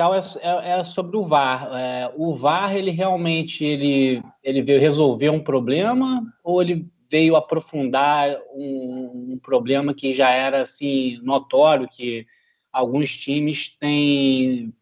[0.00, 1.68] é, é, sobre o VAR.
[1.74, 8.36] É, o VAR, ele realmente ele, ele veio resolver um problema ou ele veio aprofundar
[8.54, 12.26] um, um problema que já era assim notório que
[12.72, 14.72] alguns times têm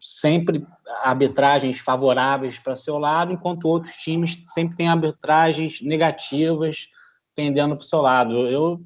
[0.00, 0.66] sempre
[1.02, 6.88] arbitragens favoráveis para seu lado, enquanto outros times sempre têm arbitragens negativas
[7.36, 8.48] pendendo para o seu lado.
[8.48, 8.80] Eu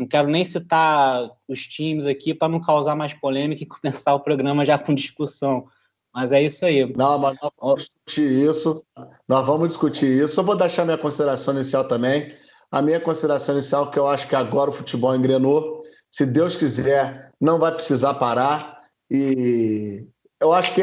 [0.00, 4.20] não quero nem citar os times aqui para não causar mais polêmica e começar o
[4.20, 5.66] programa já com discussão.
[6.12, 6.90] Mas é isso aí.
[6.96, 8.84] Não, mas nós vamos discutir isso.
[9.28, 10.40] Nós vamos discutir isso.
[10.40, 12.34] Eu vou deixar minha consideração inicial também.
[12.70, 15.80] A minha consideração inicial é que eu acho que agora o futebol engrenou.
[16.10, 18.80] Se Deus quiser, não vai precisar parar.
[19.10, 20.06] E
[20.40, 20.82] eu acho que,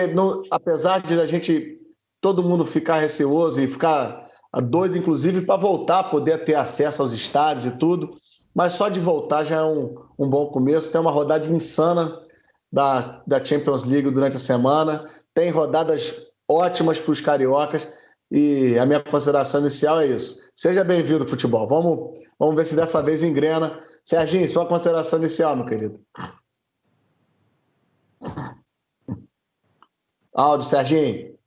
[0.51, 1.77] apesar de a gente,
[2.21, 4.25] todo mundo ficar receoso e ficar
[4.63, 8.17] doido, inclusive, para voltar, poder ter acesso aos estádios e tudo,
[8.57, 10.91] mas só de voltar já é um, um bom começo.
[10.91, 12.19] Tem uma rodada insana
[12.71, 17.93] da, da Champions League durante a semana, tem rodadas ótimas para os cariocas.
[18.31, 20.49] E a minha consideração inicial é isso.
[20.55, 21.67] Seja bem-vindo, futebol.
[21.67, 23.77] Vamos, vamos ver se dessa vez engrena.
[24.03, 26.01] Serginho, sua consideração inicial, meu querido.
[30.33, 31.37] Áudio, Serginho.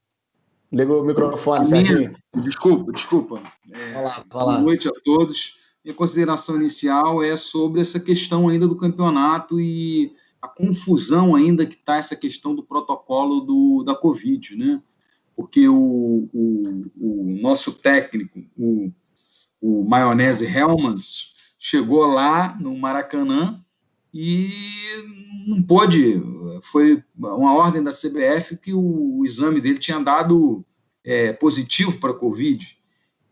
[0.73, 2.17] Liga o microfone, Serginho.
[2.37, 3.43] Desculpa, desculpa.
[3.73, 4.53] É, vai lá, vai lá.
[4.53, 5.60] Boa noite a todos.
[5.85, 11.75] Minha consideração inicial é sobre essa questão ainda do campeonato e a confusão ainda que
[11.75, 14.83] está essa questão do protocolo do, da Covid, né?
[15.35, 18.91] Porque o, o, o nosso técnico, o,
[19.61, 23.63] o Maionese Helmans, chegou lá no Maracanã
[24.13, 24.51] e
[25.47, 26.21] não pôde.
[26.63, 30.65] Foi uma ordem da CBF que o, o exame dele tinha dado
[31.05, 32.80] é, positivo para a Covid.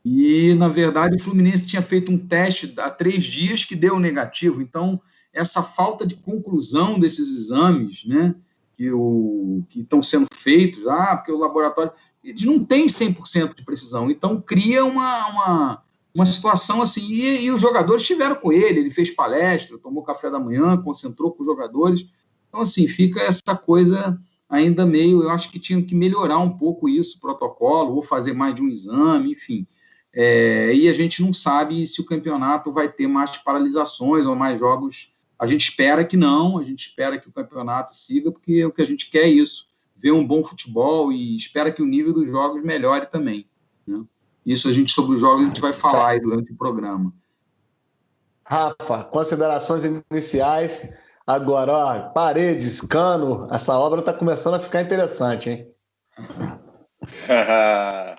[0.05, 4.63] E, na verdade, o Fluminense tinha feito um teste há três dias que deu negativo.
[4.63, 5.01] Então,
[5.33, 8.35] essa falta de conclusão desses exames, né,
[8.77, 11.93] que, o, que estão sendo feitos, ah, porque o laboratório.
[12.23, 14.11] Eles não tem 100% de precisão.
[14.11, 15.83] Então, cria uma, uma
[16.15, 20.29] uma situação assim, e, e, os jogadores estiveram com ele, ele fez palestra, tomou café
[20.29, 22.05] da manhã, concentrou com os jogadores.
[22.49, 24.19] Então, assim, fica essa coisa
[24.49, 28.33] ainda meio, eu acho que tinha que melhorar um pouco isso, o protocolo, ou fazer
[28.33, 29.67] mais de um exame, enfim.
[30.21, 34.59] É, e a gente não sabe se o campeonato vai ter mais paralisações ou mais
[34.59, 35.15] jogos.
[35.39, 38.83] A gente espera que não, a gente espera que o campeonato siga, porque o que
[38.83, 42.27] a gente quer é isso, ver um bom futebol e espera que o nível dos
[42.27, 43.47] jogos melhore também.
[43.87, 44.03] Né?
[44.45, 47.15] Isso a gente, sobre os jogos, a gente vai falar aí durante o programa.
[48.45, 51.17] Rafa, considerações iniciais.
[51.25, 55.73] Agora, ó, paredes, cano, essa obra está começando a ficar interessante, hein?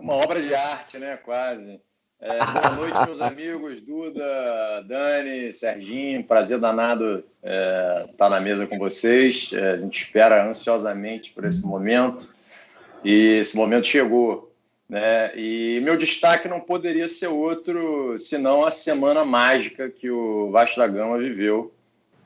[0.00, 1.18] é uma obra de arte, né?
[1.18, 1.78] Quase.
[2.20, 8.66] É, boa noite, meus amigos, Duda, Dani, Serginho, prazer danado estar é, tá na mesa
[8.66, 9.52] com vocês.
[9.52, 12.34] É, a gente espera ansiosamente por esse momento
[13.04, 14.50] e esse momento chegou.
[14.88, 15.32] Né?
[15.36, 20.88] E meu destaque não poderia ser outro senão a semana mágica que o Vasco da
[20.88, 21.72] Gama viveu,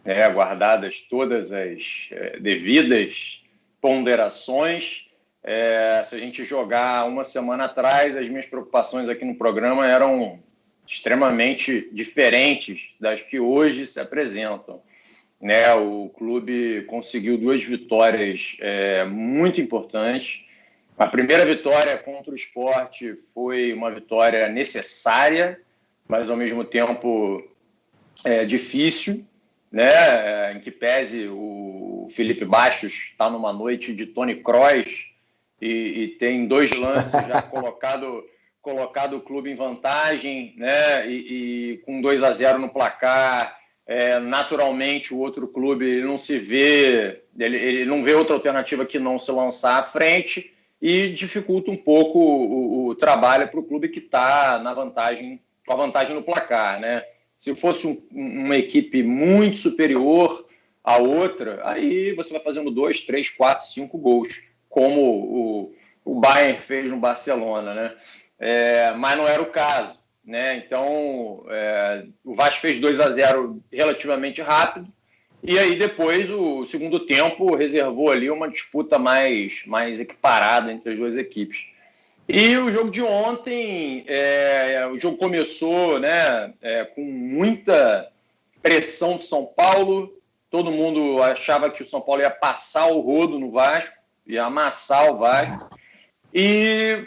[0.04, 0.28] né?
[0.28, 3.42] guardadas todas as é, devidas
[3.80, 5.03] ponderações.
[5.44, 10.42] É, se a gente jogar uma semana atrás, as minhas preocupações aqui no programa eram
[10.86, 14.82] extremamente diferentes das que hoje se apresentam.
[15.40, 15.72] Né?
[15.74, 20.46] O clube conseguiu duas vitórias é, muito importantes
[20.96, 25.60] a primeira vitória contra o esporte foi uma vitória necessária,
[26.06, 27.42] mas ao mesmo tempo
[28.24, 29.26] é, difícil,
[29.72, 29.90] né?
[29.90, 35.12] É, em que pese o Felipe Baixos está numa noite de Tony Kroos
[35.60, 35.68] e,
[36.02, 38.24] e tem dois lances já colocado
[38.64, 41.06] colocado o clube em vantagem, né?
[41.06, 46.16] E, e com 2 a 0 no placar, é, naturalmente o outro clube ele não
[46.16, 51.10] se vê, ele, ele não vê outra alternativa que não se lançar à frente e
[51.10, 55.76] dificulta um pouco o, o trabalho para o clube que está na vantagem, com a
[55.76, 57.04] vantagem no placar, né?
[57.38, 60.46] Se fosse um, uma equipe muito superior
[60.82, 64.42] à outra, aí você vai fazendo dois, três, quatro, cinco gols,
[64.74, 65.74] como o,
[66.04, 67.92] o Bayern fez no Barcelona, né?
[68.40, 70.56] É, mas não era o caso, né?
[70.56, 74.92] Então é, o Vasco fez 2 a 0 relativamente rápido
[75.40, 80.98] e aí depois o segundo tempo reservou ali uma disputa mais, mais equiparada entre as
[80.98, 81.70] duas equipes.
[82.28, 88.10] E o jogo de ontem, é, o jogo começou né, é, com muita
[88.60, 90.12] pressão de São Paulo.
[90.50, 95.10] Todo mundo achava que o São Paulo ia passar o rodo no Vasco, ia amassar
[95.10, 95.68] o Vasco.
[96.32, 97.06] E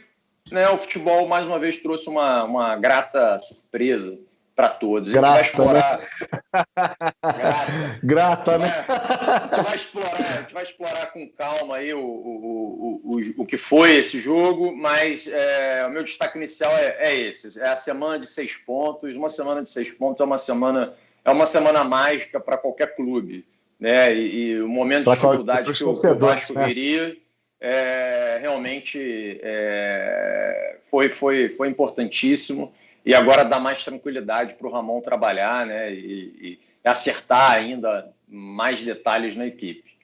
[0.52, 4.20] né, o futebol, mais uma vez, trouxe uma, uma grata surpresa
[4.58, 5.12] para todos.
[5.12, 6.00] Grata, a gente vai explorar.
[6.00, 8.00] Né?
[8.02, 8.86] Grata, né?
[8.88, 13.44] A gente, vai explorar, a gente vai explorar com calma aí o, o, o, o,
[13.44, 17.70] o que foi esse jogo, mas é, o meu destaque inicial é, é esse: é
[17.70, 19.16] a semana de seis pontos.
[19.16, 23.46] Uma semana de seis pontos é uma semana, é uma semana mágica para qualquer clube.
[23.80, 24.14] Né?
[24.14, 26.66] E, e o momento de dificuldade que o, o Vasco né?
[26.66, 27.18] viria
[27.60, 32.74] é, realmente é, foi, foi, foi importantíssimo
[33.06, 38.82] e agora dá mais tranquilidade para o Ramon trabalhar né, e, e, acertar ainda mais
[38.82, 39.98] detalhes na equipe.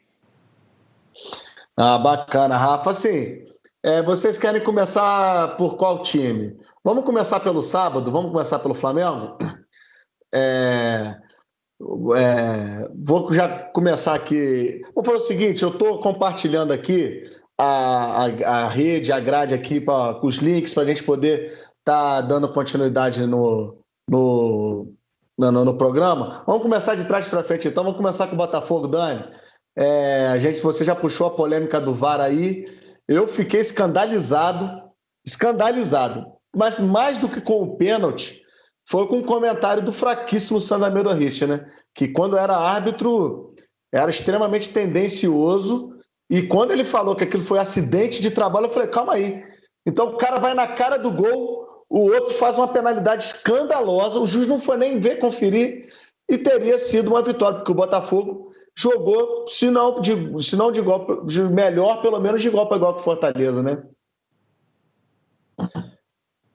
[1.76, 2.92] Ah, bacana, Rafa.
[2.92, 3.46] Assim,
[3.84, 6.58] é, vocês querem começar por qual time?
[6.84, 8.10] Vamos começar pelo sábado?
[8.10, 9.38] Vamos começar pelo Flamengo?
[10.34, 11.20] É,
[12.16, 14.82] é, vou já começar aqui.
[14.96, 17.24] Vou fazer o seguinte: eu estou compartilhando aqui
[17.58, 21.52] a, a, a, rede, a grade aqui pra, com os links para a gente poder
[21.84, 23.78] tá dando continuidade no,
[24.10, 24.88] no,
[25.38, 26.44] no, no programa.
[26.48, 27.84] Vamos começar de trás para frente, então.
[27.84, 29.26] Vamos começar com o Botafogo, Dani.
[29.76, 32.66] É, a gente, você já puxou a polêmica do VAR aí.
[33.08, 34.82] Eu fiquei escandalizado,
[35.26, 36.26] escandalizado.
[36.56, 38.43] Mas mais do que com o pênalti,
[38.86, 41.66] foi com o comentário do fraquíssimo Sandamiro Rich, né?
[41.94, 43.54] Que quando era árbitro
[43.94, 45.96] era extremamente tendencioso.
[46.30, 49.44] E quando ele falou que aquilo foi acidente de trabalho, eu falei, calma aí.
[49.86, 54.26] Então o cara vai na cara do gol, o outro faz uma penalidade escandalosa, o
[54.26, 55.86] juiz não foi nem ver, conferir,
[56.28, 60.14] e teria sido uma vitória, porque o Botafogo jogou, se não de,
[60.44, 63.62] se não de, igual, de melhor, pelo menos de igual para igual com o Fortaleza,
[63.62, 63.84] né?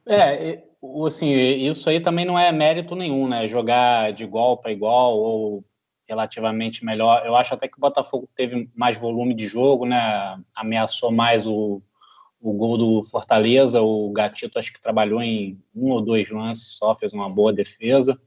[0.06, 0.64] É,
[1.06, 3.48] assim, isso aí também não é mérito nenhum, né?
[3.48, 5.64] Jogar de igual para igual ou
[6.08, 7.24] relativamente melhor.
[7.26, 10.40] Eu acho até que o Botafogo teve mais volume de jogo, né?
[10.54, 11.82] Ameaçou mais o,
[12.40, 16.94] o gol do Fortaleza, o Gatito acho que trabalhou em um ou dois lances só,
[16.94, 18.18] fez uma boa defesa.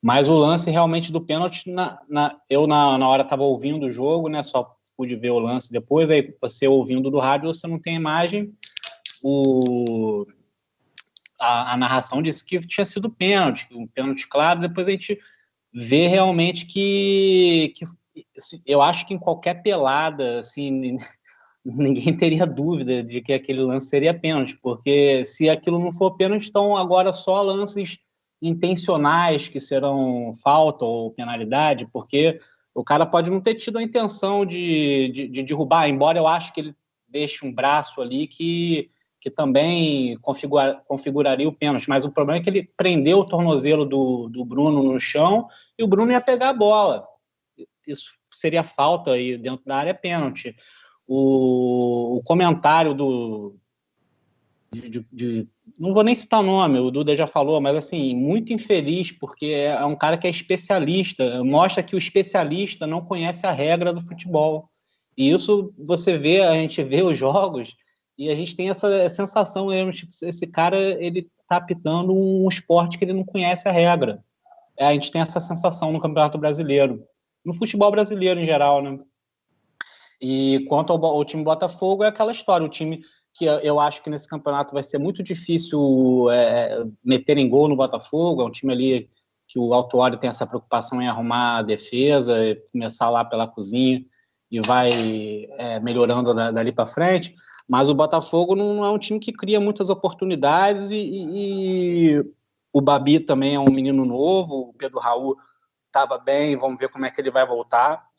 [0.00, 3.92] Mas o lance realmente do pênalti, na, na, eu na, na hora estava ouvindo o
[3.92, 4.42] jogo, né?
[4.42, 6.10] Só pude ver o lance depois.
[6.10, 8.54] Aí você ouvindo do rádio, você não tem imagem.
[9.22, 10.26] O,
[11.40, 14.60] a, a narração disse que tinha sido pênalti, um pênalti claro.
[14.60, 15.18] Depois a gente
[15.72, 17.84] vê realmente que, que
[18.36, 20.96] assim, eu acho que em qualquer pelada, assim,
[21.64, 26.48] ninguém teria dúvida de que aquele lance seria pênalti, porque se aquilo não for pênalti,
[26.48, 27.98] então agora só lances
[28.42, 32.38] intencionais que serão falta ou penalidade, porque
[32.74, 36.52] o cara pode não ter tido a intenção de, de, de derrubar, embora eu acho
[36.52, 36.74] que ele
[37.08, 42.42] deixe um braço ali que, que também configura, configuraria o pênalti, mas o problema é
[42.42, 45.46] que ele prendeu o tornozelo do, do Bruno no chão
[45.78, 47.06] e o Bruno ia pegar a bola.
[47.86, 50.56] Isso seria falta aí dentro da área, é pênalti
[51.12, 53.56] o, o comentário do.
[54.72, 55.48] De, de, de,
[55.80, 59.46] não vou nem citar o nome, o Duda já falou, mas assim, muito infeliz, porque
[59.46, 64.00] é um cara que é especialista, mostra que o especialista não conhece a regra do
[64.00, 64.70] futebol.
[65.16, 67.76] E isso você vê, a gente vê os jogos
[68.20, 72.98] e a gente tem essa sensação, né, tipo, esse cara ele tá apitando um esporte
[72.98, 74.22] que ele não conhece a regra.
[74.78, 77.02] É, a gente tem essa sensação no Campeonato Brasileiro,
[77.42, 78.98] no futebol brasileiro em geral, né?
[80.20, 83.00] E quanto ao, time Botafogo, é aquela história, o time
[83.32, 87.76] que eu acho que nesse campeonato vai ser muito difícil é, meter em gol no
[87.76, 89.10] Botafogo, é um time ali
[89.48, 92.36] que o Autuário tem essa preocupação em arrumar a defesa,
[92.70, 94.04] começar lá pela cozinha
[94.50, 94.90] e vai
[95.56, 97.34] é, melhorando dali para frente,
[97.68, 102.24] mas o Botafogo não é um time que cria muitas oportunidades e, e
[102.72, 105.36] o Babi também é um menino novo, o Pedro Raul
[105.86, 108.10] estava bem, vamos ver como é que ele vai voltar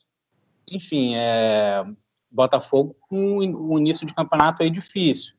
[0.72, 1.86] enfim, é,
[2.32, 5.36] Botafogo com um, um início de campeonato aí difícil.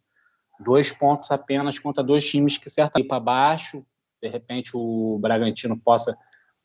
[0.60, 3.84] Dois pontos apenas contra dois times que certamente para baixo.
[4.22, 6.16] De repente o Bragantino possa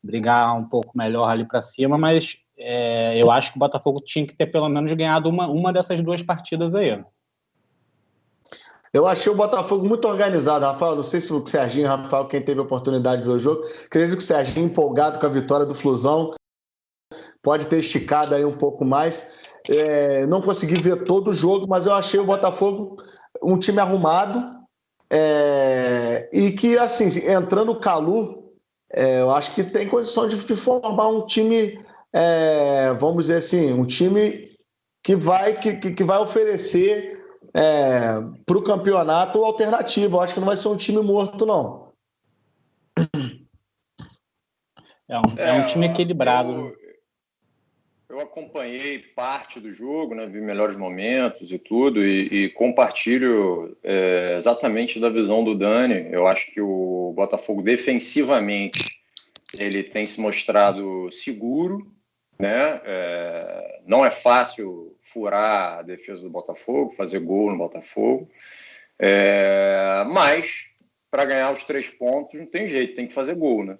[0.04, 4.28] brigar um pouco melhor ali para cima, mas é, eu acho que o Botafogo tinha
[4.28, 7.04] que ter pelo menos ganhado uma, uma dessas duas partidas aí.
[8.94, 10.96] Eu achei o Botafogo muito organizado, Rafael.
[10.96, 14.18] Não sei se o Serginho, Rafael, quem teve a oportunidade de ver o jogo, acredito
[14.18, 16.32] que o Serginho empolgado com a vitória do Flusão
[17.42, 19.46] pode ter esticado aí um pouco mais.
[19.70, 22.96] É, não consegui ver todo o jogo, mas eu achei o Botafogo
[23.44, 24.58] um time arrumado
[25.10, 28.54] é, e que, assim, entrando o Calu,
[28.92, 31.80] é, eu acho que tem condição de, de formar um time,
[32.14, 34.56] é, vamos dizer assim, um time
[35.04, 38.10] que vai, que, que vai oferecer é,
[38.46, 40.18] para o campeonato alternativa.
[40.18, 41.88] Eu acho que não vai ser um time morto, não.
[45.10, 46.52] É um, é um time equilibrado.
[46.52, 46.76] Eu,
[48.10, 54.36] eu acompanhei parte do jogo, né, vi melhores momentos e tudo, e, e compartilho é,
[54.36, 56.08] exatamente da visão do Dani.
[56.12, 58.98] Eu acho que o Botafogo defensivamente
[59.58, 61.88] ele tem se mostrado seguro,
[62.38, 62.82] né?
[62.84, 68.30] É, não é fácil furar a defesa do Botafogo, fazer gol no Botafogo,
[69.00, 70.66] é, mas
[71.10, 73.78] para ganhar os três pontos não tem jeito, tem que fazer gol, né?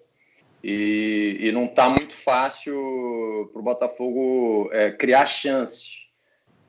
[0.64, 6.08] E, e não está muito fácil para o Botafogo é, criar chances,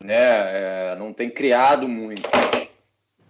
[0.01, 0.15] né?
[0.15, 2.23] É, não tem criado muito.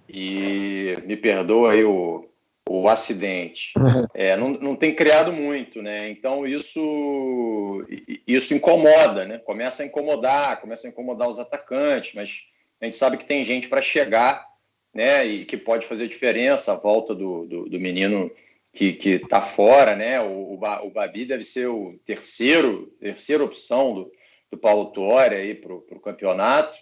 [0.08, 2.28] E me perdoa aí o,
[2.68, 3.72] o acidente.
[4.14, 6.10] É, não, não tem criado muito, né?
[6.10, 7.84] Então isso
[8.26, 9.38] isso incomoda, né?
[9.38, 12.40] Começa a incomodar, começa a incomodar os atacantes, mas
[12.80, 14.44] a gente sabe que tem gente para chegar,
[14.92, 15.24] né?
[15.24, 18.30] E que pode fazer diferença a volta do, do, do menino
[18.72, 20.20] que que está fora, né?
[20.20, 24.12] O, o, Babi deve ser o terceiro terceira opção do,
[24.50, 26.76] do Paulo Torre aí para o campeonato.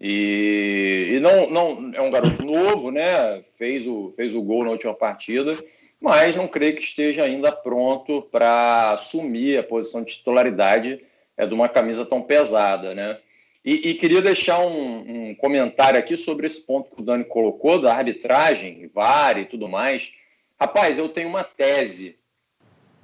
[0.00, 3.42] E, e, não, não é um garoto novo, né?
[3.54, 5.52] Fez o, fez o gol na última partida,
[6.00, 11.00] mas não creio que esteja ainda pronto para assumir a posição de titularidade
[11.36, 13.18] é, de uma camisa tão pesada, né?
[13.64, 17.80] E, e queria deixar um, um, comentário aqui sobre esse ponto que o Dani colocou
[17.80, 20.12] da arbitragem, VAR e tudo mais.
[20.60, 22.18] Rapaz, eu tenho uma tese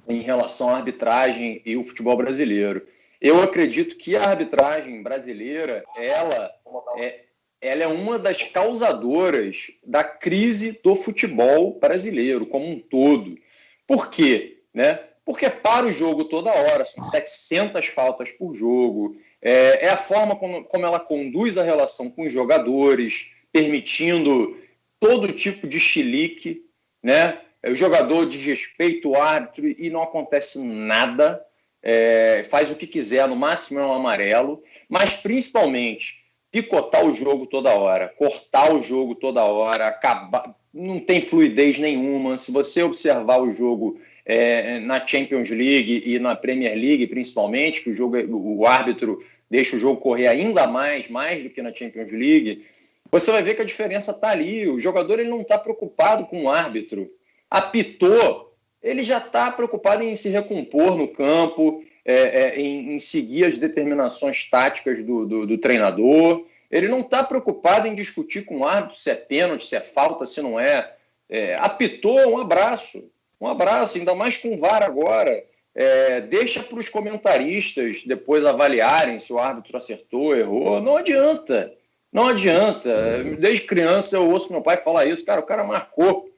[0.07, 2.85] em relação à arbitragem e o futebol brasileiro.
[3.21, 6.49] Eu acredito que a arbitragem brasileira, ela
[6.97, 7.19] é,
[7.61, 13.37] ela é uma das causadoras da crise do futebol brasileiro como um todo.
[13.85, 14.63] Por quê?
[14.73, 14.99] Né?
[15.23, 20.35] Porque para o jogo toda hora, são 700 faltas por jogo, é, é a forma
[20.35, 24.57] como, como ela conduz a relação com os jogadores, permitindo
[24.99, 26.65] todo tipo de chilique,
[27.03, 27.39] né?
[27.63, 31.43] O jogador desrespeita o árbitro e não acontece nada
[31.83, 36.21] é, faz o que quiser, no máximo é um amarelo, mas principalmente
[36.51, 42.37] picotar o jogo toda hora, cortar o jogo toda hora, acabar, não tem fluidez nenhuma.
[42.37, 47.89] Se você observar o jogo é, na Champions League e na Premier League, principalmente, que
[47.91, 52.11] o jogo, o árbitro deixa o jogo correr ainda mais, mais do que na Champions
[52.11, 52.65] League,
[53.11, 54.67] você vai ver que a diferença está ali.
[54.69, 57.11] O jogador ele não está preocupado com o árbitro.
[57.49, 58.50] Apitou,
[58.81, 63.57] ele já está preocupado em se recompor no campo, é, é, em, em, seguir as
[63.57, 66.45] determinações táticas do, do, do treinador.
[66.69, 70.25] Ele não está preocupado em discutir com o árbitro se é pênalti, se é falta,
[70.25, 70.93] se não é.
[71.29, 73.11] é apitou, um abraço.
[73.39, 75.43] Um abraço, ainda mais com o VAR agora.
[75.73, 80.81] É, deixa para os comentaristas depois avaliarem se o árbitro acertou, errou.
[80.81, 81.73] Não adianta.
[82.11, 83.23] Não adianta.
[83.39, 85.25] Desde criança eu ouço meu pai falar isso.
[85.25, 86.30] Cara, o cara marcou.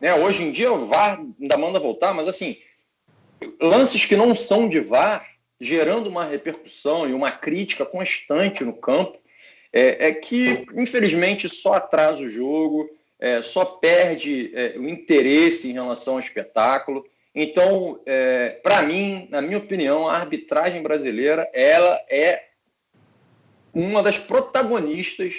[0.00, 0.14] Né?
[0.14, 2.58] Hoje em dia o VAR ainda manda voltar, mas assim,
[3.60, 5.26] lances que não são de VAR,
[5.60, 9.18] gerando uma repercussão e uma crítica constante no campo,
[9.72, 12.88] é, é que, infelizmente, só atrasa o jogo,
[13.18, 17.04] é, só perde é, o interesse em relação ao espetáculo.
[17.34, 22.44] Então, é, para mim, na minha opinião, a arbitragem brasileira ela é
[23.74, 25.34] uma das protagonistas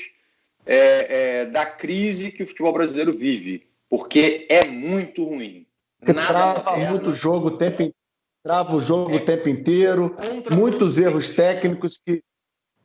[0.65, 5.65] é, da crise que o futebol brasileiro vive porque é muito ruim.
[6.00, 7.91] Porque trava muito o jogo o tempo
[8.43, 9.15] trava o jogo é.
[9.17, 10.15] o tempo inteiro,
[10.50, 12.24] muitos erros técnicos que,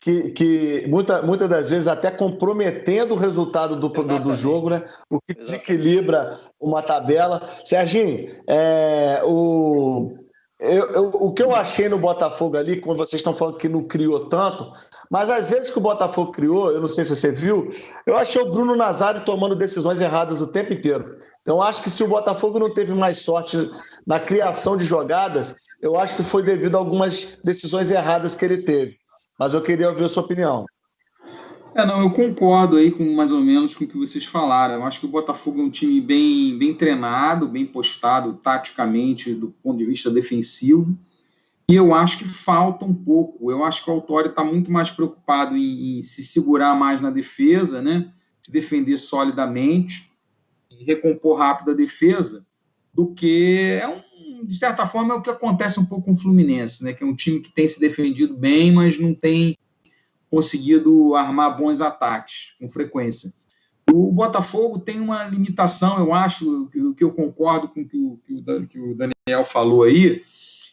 [0.01, 4.83] que, que muita, muitas das vezes até comprometendo o resultado do, do, do, jogo, né?
[5.09, 7.49] O que desequilibra uma tabela.
[7.65, 10.24] Serginho, é, o,
[10.65, 13.85] eu, eu, o que eu achei no Botafogo ali, quando vocês estão falando que não
[13.85, 14.71] criou tanto,
[15.11, 17.73] mas às vezes que o Botafogo criou, eu não sei se você viu,
[18.07, 21.19] eu achei o Bruno Nazário tomando decisões erradas o tempo inteiro.
[21.43, 23.71] Então, acho que se o Botafogo não teve mais sorte
[24.07, 28.59] na criação de jogadas, eu acho que foi devido a algumas decisões erradas que ele
[28.59, 28.97] teve.
[29.39, 30.65] Mas eu queria ouvir a sua opinião.
[31.75, 34.75] É, não, eu concordo aí com mais ou menos com o que vocês falaram.
[34.75, 39.51] Eu acho que o Botafogo é um time bem, bem treinado, bem postado taticamente do
[39.63, 40.97] ponto de vista defensivo.
[41.69, 43.51] E eu acho que falta um pouco.
[43.51, 47.11] Eu acho que o Autório está muito mais preocupado em, em, se segurar mais na
[47.11, 48.13] defesa, né?
[48.41, 50.13] se defender solidamente,
[50.71, 52.47] e recompor rápido a defesa,
[52.93, 56.17] do que é um, de certa forma é o que acontece um pouco com o
[56.17, 56.93] Fluminense, né?
[56.93, 59.57] que é um time que tem se defendido bem, mas não tem
[60.35, 63.33] conseguido armar bons ataques com frequência.
[63.93, 69.45] O Botafogo tem uma limitação, eu acho, que eu concordo com o que o Daniel
[69.45, 70.23] falou aí,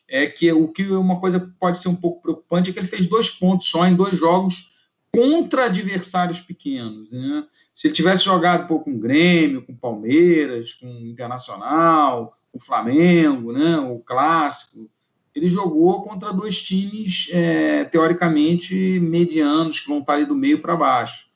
[0.08, 3.06] é que o que uma coisa pode ser um pouco preocupante é que ele fez
[3.06, 4.72] dois pontos só em dois jogos
[5.14, 7.12] contra adversários pequenos.
[7.12, 7.46] Né?
[7.74, 12.58] Se ele tivesse jogado pouco com o Grêmio, com o Palmeiras, com o Internacional, com
[12.58, 13.78] o Flamengo, né?
[13.78, 14.90] o Clássico,
[15.34, 20.76] ele jogou contra dois times, é, teoricamente, medianos, que vão estar ali do meio para
[20.76, 21.30] baixo.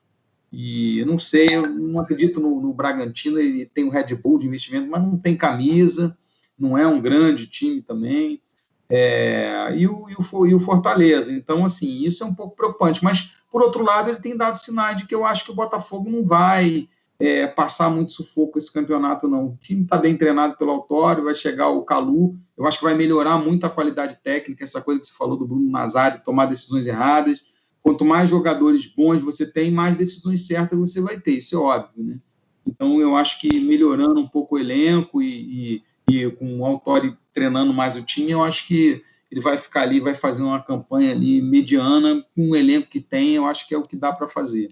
[0.51, 4.39] E eu não sei, eu não acredito no, no, Bragantino, ele tem o Red Bull
[4.39, 6.17] de investimento, mas não tem camisa,
[6.57, 8.41] não é um grande time também.
[8.89, 11.31] É, e, o, e, o, e o Fortaleza.
[11.31, 13.03] Então, assim, isso é um pouco preocupante.
[13.03, 16.09] Mas, por outro lado, ele tem dado sinais de que eu acho que o Botafogo
[16.09, 16.87] não vai
[17.19, 19.47] é, passar muito sufoco esse campeonato, não.
[19.47, 22.93] O time está bem treinado pelo Autório, vai chegar o Calu, eu acho que vai
[22.93, 26.85] melhorar muito a qualidade técnica, essa coisa que você falou do Bruno Nazário, tomar decisões
[26.87, 27.41] erradas.
[27.81, 32.03] Quanto mais jogadores bons você tem, mais decisões certas você vai ter, isso é óbvio,
[32.03, 32.19] né?
[32.65, 37.15] Então, eu acho que melhorando um pouco o elenco e, e, e com o Autório
[37.31, 41.11] treinando mais o time, eu acho que ele vai ficar ali, vai fazer uma campanha
[41.11, 44.27] ali mediana, com o elenco que tem, eu acho que é o que dá para
[44.27, 44.69] fazer.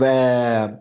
[0.00, 0.78] É,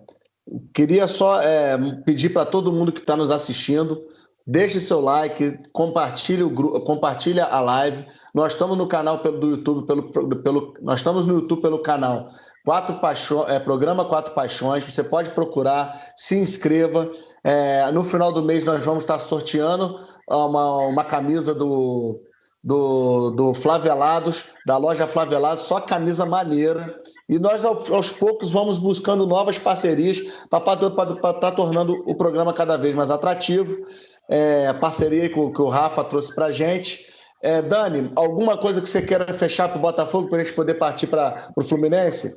[0.74, 4.04] queria só é, pedir para todo mundo que está nos assistindo,
[4.46, 8.06] deixe seu like, compartilhe, o grupo, compartilhe a live.
[8.34, 12.30] Nós estamos no canal pelo, do YouTube, pelo, pelo, nós estamos no YouTube pelo canal
[12.64, 14.84] Quatro Paixões, é, programa Quatro Paixões.
[14.84, 17.12] Você pode procurar, se inscreva.
[17.44, 22.22] É, no final do mês nós vamos estar sorteando uma, uma camisa do,
[22.64, 27.00] do, do Flavelados, da loja Flavelados, só camisa maneira.
[27.28, 32.78] E nós, aos poucos, vamos buscando novas parcerias para estar tá tornando o programa cada
[32.78, 33.76] vez mais atrativo.
[34.30, 37.04] É, parceria que o, que o Rafa trouxe para a gente.
[37.42, 40.76] É, Dani, alguma coisa que você queira fechar para o Botafogo para a gente poder
[40.76, 42.36] partir para o Fluminense?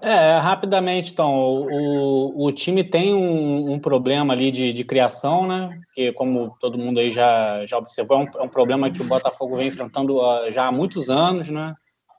[0.00, 5.80] É, rapidamente, então, o, o time tem um, um problema ali de, de, criação, né?
[5.92, 9.04] Que, como todo mundo aí já, já observou, é um, é um problema que o
[9.04, 10.20] Botafogo vem enfrentando
[10.52, 11.74] já há muitos anos, né?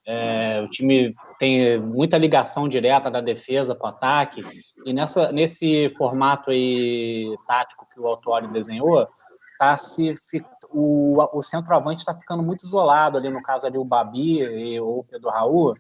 [0.05, 4.43] É, o time tem muita ligação direta da defesa para o ataque,
[4.85, 9.07] e nessa, nesse formato aí tático que o Autori desenhou,
[9.57, 10.13] tá se,
[10.69, 14.99] o, o centroavante está ficando muito isolado ali, no caso ali o Babi e, ou
[14.99, 15.75] o Pedro Raul,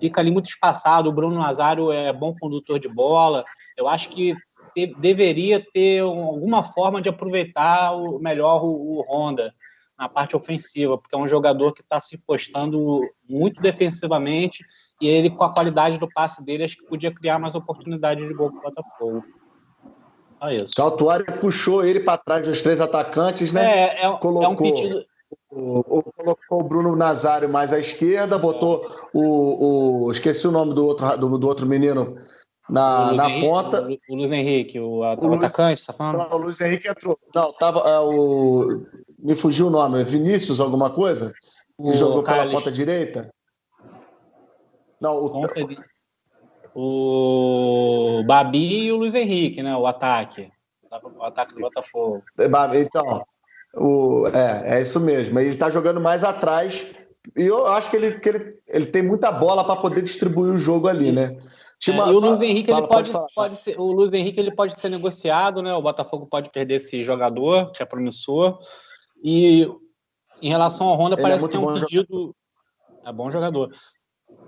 [0.00, 3.44] fica ali muito espaçado, o Bruno Nazário é bom condutor de bola,
[3.76, 4.36] eu acho que
[4.74, 9.52] te, deveria ter alguma forma de aproveitar o, melhor o, o Honda,
[9.98, 14.64] na parte ofensiva, porque é um jogador que está se postando muito defensivamente
[15.00, 18.34] e ele, com a qualidade do passe dele, acho que podia criar mais oportunidades de
[18.34, 19.24] gol para o Botafogo.
[20.40, 20.74] Só isso.
[20.76, 23.88] Caltuário puxou ele para trás dos três atacantes, né?
[23.88, 25.04] É, é, colocou, é um pedido.
[25.50, 30.74] O, o, colocou o Bruno Nazário mais à esquerda, botou o, o esqueci o nome
[30.74, 32.16] do outro, do, do outro menino
[32.68, 33.88] na, na Henrique, ponta.
[34.08, 36.18] O, Luiz Henrique, o, o atacante, tá falando?
[36.18, 37.18] Não, o Luiz Henrique entrou.
[37.34, 38.84] Não, tava é, o
[39.18, 41.32] me fugiu o nome, Vinícius alguma coisa?
[41.76, 43.32] Que o jogou pela ponta direita?
[45.00, 45.42] Não,
[46.74, 48.20] o...
[48.20, 49.76] o Babi e o Luiz Henrique, né?
[49.76, 50.50] O ataque.
[51.16, 52.22] O ataque do Botafogo.
[52.38, 53.24] É, então,
[53.74, 54.26] o...
[54.28, 55.38] é, é isso mesmo.
[55.38, 56.84] Ele está jogando mais atrás.
[57.36, 60.58] E eu acho que ele, que ele, ele tem muita bola para poder distribuir o
[60.58, 61.36] jogo ali, né?
[61.86, 64.50] É, e o Luiz Henrique Fala, ele pode, pode, pode, ser, o Luiz Henrique ele
[64.50, 65.72] pode ser negociado, né?
[65.74, 68.58] O Botafogo pode perder esse jogador, que é promissor.
[69.22, 69.66] E
[70.40, 72.06] em relação ao Honda, ele é parece é que é um pedido.
[72.10, 72.34] Jogador.
[73.04, 73.70] É bom jogador.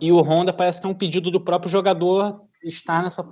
[0.01, 3.27] E o Honda parece que é um pedido do próprio jogador estar nessa,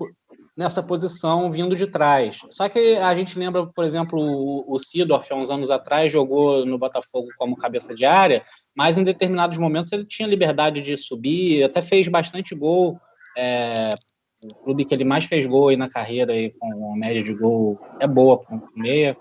[0.57, 2.41] nessa posição vindo de trás.
[2.51, 6.65] Só que a gente lembra, por exemplo, o, o Sidorf, há uns anos atrás, jogou
[6.65, 11.63] no Botafogo como cabeça de área, mas em determinados momentos ele tinha liberdade de subir,
[11.63, 12.99] até fez bastante gol.
[13.37, 13.91] É,
[14.43, 17.35] o clube que ele mais fez gol aí na carreira, aí, com uma média de
[17.35, 19.17] gol é boa para um meia.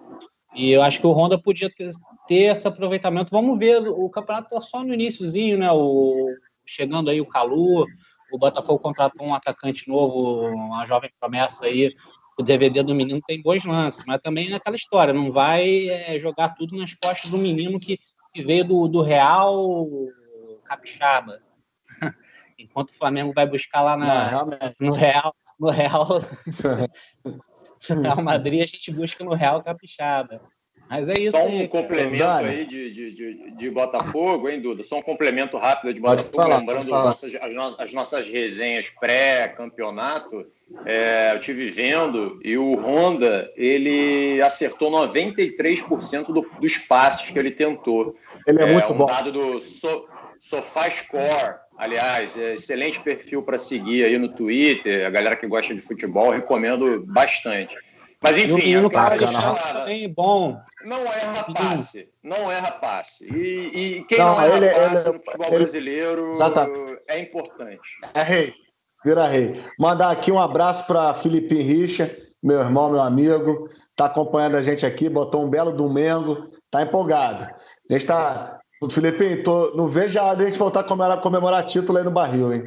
[0.57, 1.91] E eu acho que o Honda podia ter,
[2.27, 3.31] ter esse aproveitamento.
[3.31, 5.71] Vamos ver, o campeonato está só no iníciozinho, né?
[5.71, 6.33] O,
[6.65, 7.85] chegando aí o Calu,
[8.31, 11.93] o Botafogo contratou um atacante novo, uma jovem promessa aí.
[12.39, 16.19] O DVD do menino tem bons lances, mas também é aquela história, não vai é,
[16.19, 17.99] jogar tudo nas costas do menino que,
[18.33, 19.87] que veio do, do Real
[20.65, 21.39] Capixaba.
[22.57, 26.07] Enquanto o Flamengo vai buscar lá na, não, no Real, no Real
[27.89, 30.41] Real Madrid, a gente busca no Real Capixaba.
[30.89, 31.31] Mas é isso.
[31.31, 34.83] Só um aí, complemento aí de, de, de, de, Botafogo, hein, Duda?
[34.83, 40.45] Só um complemento rápido de Botafogo, falar, lembrando nossas, as, as, nossas resenhas pré-campeonato.
[40.85, 47.51] É, eu tive vendo e o Honda ele acertou 93% do, dos passes que ele
[47.51, 48.15] tentou.
[48.45, 49.05] Ele é, é muito um bom.
[49.05, 50.07] dado do so,
[50.39, 55.05] SofaScore Aliás, é excelente perfil para seguir aí no Twitter.
[55.05, 57.75] A galera que gosta de futebol, recomendo bastante.
[58.21, 60.59] Mas enfim, o cara também bom.
[60.83, 63.31] Não erra passe, não erra passe.
[63.31, 66.99] E, e quem não, não erra ele, passe ele, no futebol ele, brasileiro exatamente.
[67.07, 67.89] é importante.
[68.15, 68.53] É rei,
[69.05, 69.53] vira rei.
[69.79, 74.83] Mandar aqui um abraço para Felipe Richa, meu irmão, meu amigo, está acompanhando a gente
[74.83, 77.43] aqui, botou um belo domingo, está empolgado.
[77.43, 77.99] A gente
[78.81, 78.89] está.
[78.89, 82.53] Felipe, tô, não vejo a a gente voltar a comemorar, comemorar título aí no barril,
[82.53, 82.63] hein?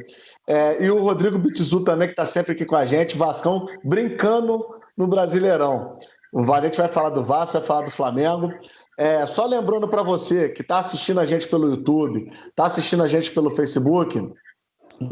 [0.47, 4.65] É, e o Rodrigo Bitizu também, que está sempre aqui com a gente, Vascão, brincando
[4.97, 5.93] no Brasileirão.
[6.33, 8.49] A gente vai falar do Vasco, vai falar do Flamengo.
[8.97, 13.07] É, só lembrando para você que está assistindo a gente pelo YouTube, está assistindo a
[13.07, 14.31] gente pelo Facebook,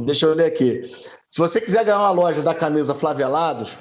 [0.06, 0.82] deixa eu ler aqui.
[1.30, 3.78] Se você quiser ganhar uma loja da camisa Flavelados.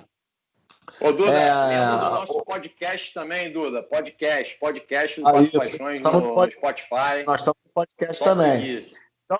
[1.00, 1.86] Ô, Duda, é...
[1.86, 3.82] do nosso podcast também, Duda.
[3.82, 7.24] Podcast, podcast do Quatro Paixões no, no, Spotify.
[7.26, 8.88] Nós estamos no podcast Só também.
[9.24, 9.38] Então,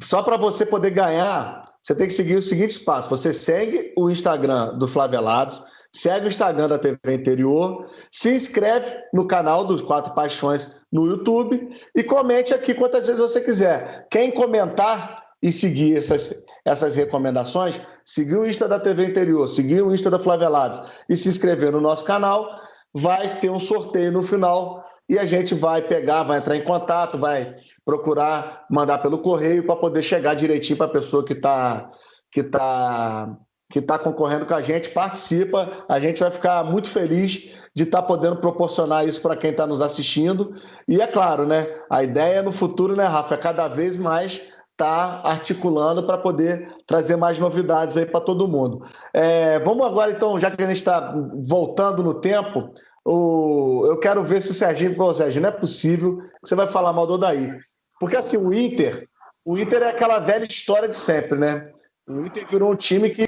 [0.00, 3.08] só para você poder ganhar, você tem que seguir o seguinte passo.
[3.10, 9.26] Você segue o Instagram do Flavelados, segue o Instagram da TV Interior, se inscreve no
[9.26, 14.06] canal dos Quatro Paixões no YouTube e comente aqui quantas vezes você quiser.
[14.10, 19.94] Quem comentar e seguir essas, essas recomendações, seguir o Insta da TV Interior, seguir o
[19.94, 22.54] Insta da Flavelados e se inscrever no nosso canal,
[22.92, 27.18] vai ter um sorteio no final e a gente vai pegar, vai entrar em contato,
[27.18, 31.90] vai procurar mandar pelo correio para poder chegar direitinho para a pessoa que está
[32.30, 33.36] que tá,
[33.70, 35.84] que tá concorrendo com a gente, participa.
[35.88, 39.66] A gente vai ficar muito feliz de estar tá podendo proporcionar isso para quem está
[39.66, 40.52] nos assistindo.
[40.86, 41.72] E é claro, né?
[41.90, 44.40] A ideia no futuro, né, Rafa, é cada vez mais
[44.78, 48.86] está articulando para poder trazer mais novidades aí para todo mundo.
[49.12, 51.12] É, vamos agora, então, já que a gente está
[51.42, 52.72] voltando no tempo,
[53.04, 56.68] o, eu quero ver se o Serginho, pô, Serginho, não é possível que você vai
[56.68, 57.52] falar mal do Odaí.
[57.98, 59.08] Porque assim, o Inter,
[59.44, 61.72] o Inter é aquela velha história de sempre, né?
[62.08, 63.26] O Inter virou um time que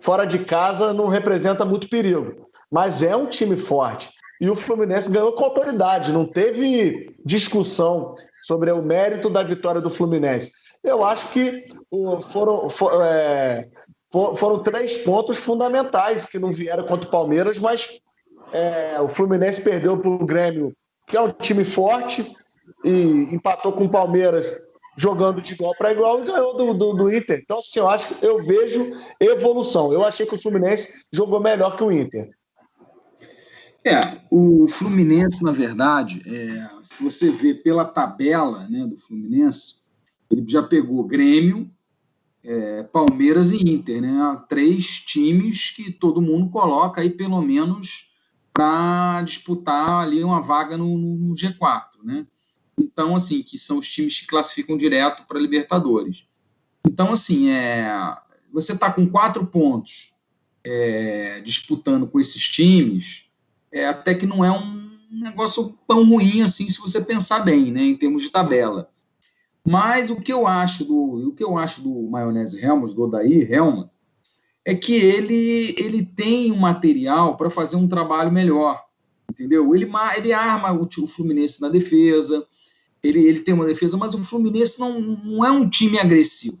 [0.00, 4.08] fora de casa não representa muito perigo, mas é um time forte.
[4.40, 9.90] E o Fluminense ganhou com autoridade, não teve discussão sobre o mérito da vitória do
[9.90, 10.52] Fluminense.
[10.82, 11.64] Eu acho que
[12.30, 12.68] foram,
[13.02, 13.66] é,
[14.36, 17.88] foram três pontos fundamentais que não vieram contra o Palmeiras, mas
[18.52, 20.76] é, o Fluminense perdeu para o Grêmio,
[21.06, 22.30] que é um time forte,
[22.84, 24.60] e empatou com o Palmeiras
[24.96, 27.40] jogando de igual para igual e ganhou do, do, do, Inter.
[27.42, 29.92] Então, assim, eu acho que eu vejo evolução.
[29.92, 32.28] Eu achei que o Fluminense jogou melhor que o Inter.
[33.86, 39.84] É, o Fluminense, na verdade, é, se você vê pela tabela né, do Fluminense,
[40.30, 41.70] ele já pegou Grêmio,
[42.42, 44.42] é, Palmeiras e Inter, né?
[44.48, 48.14] Três times que todo mundo coloca aí pelo menos
[48.52, 52.26] para disputar ali uma vaga no, no, G4, né?
[52.78, 56.26] Então, assim, que são os times que classificam direto para Libertadores.
[56.86, 58.16] Então, assim, é,
[58.52, 60.14] você está com quatro pontos
[60.62, 63.23] é, disputando com esses times,
[63.74, 67.82] é, até que não é um negócio tão ruim assim, se você pensar bem, né,
[67.82, 68.88] em termos de tabela.
[69.66, 73.52] Mas o que eu acho do, o que eu acho do Maionese Helmut, do Odair
[73.52, 73.90] Helmut,
[74.64, 78.80] é que ele, ele tem um material para fazer um trabalho melhor,
[79.28, 79.74] entendeu?
[79.74, 82.46] Ele, ele arma o, o Fluminense na defesa,
[83.02, 86.58] ele, ele tem uma defesa, mas o Fluminense não, não é um time agressivo.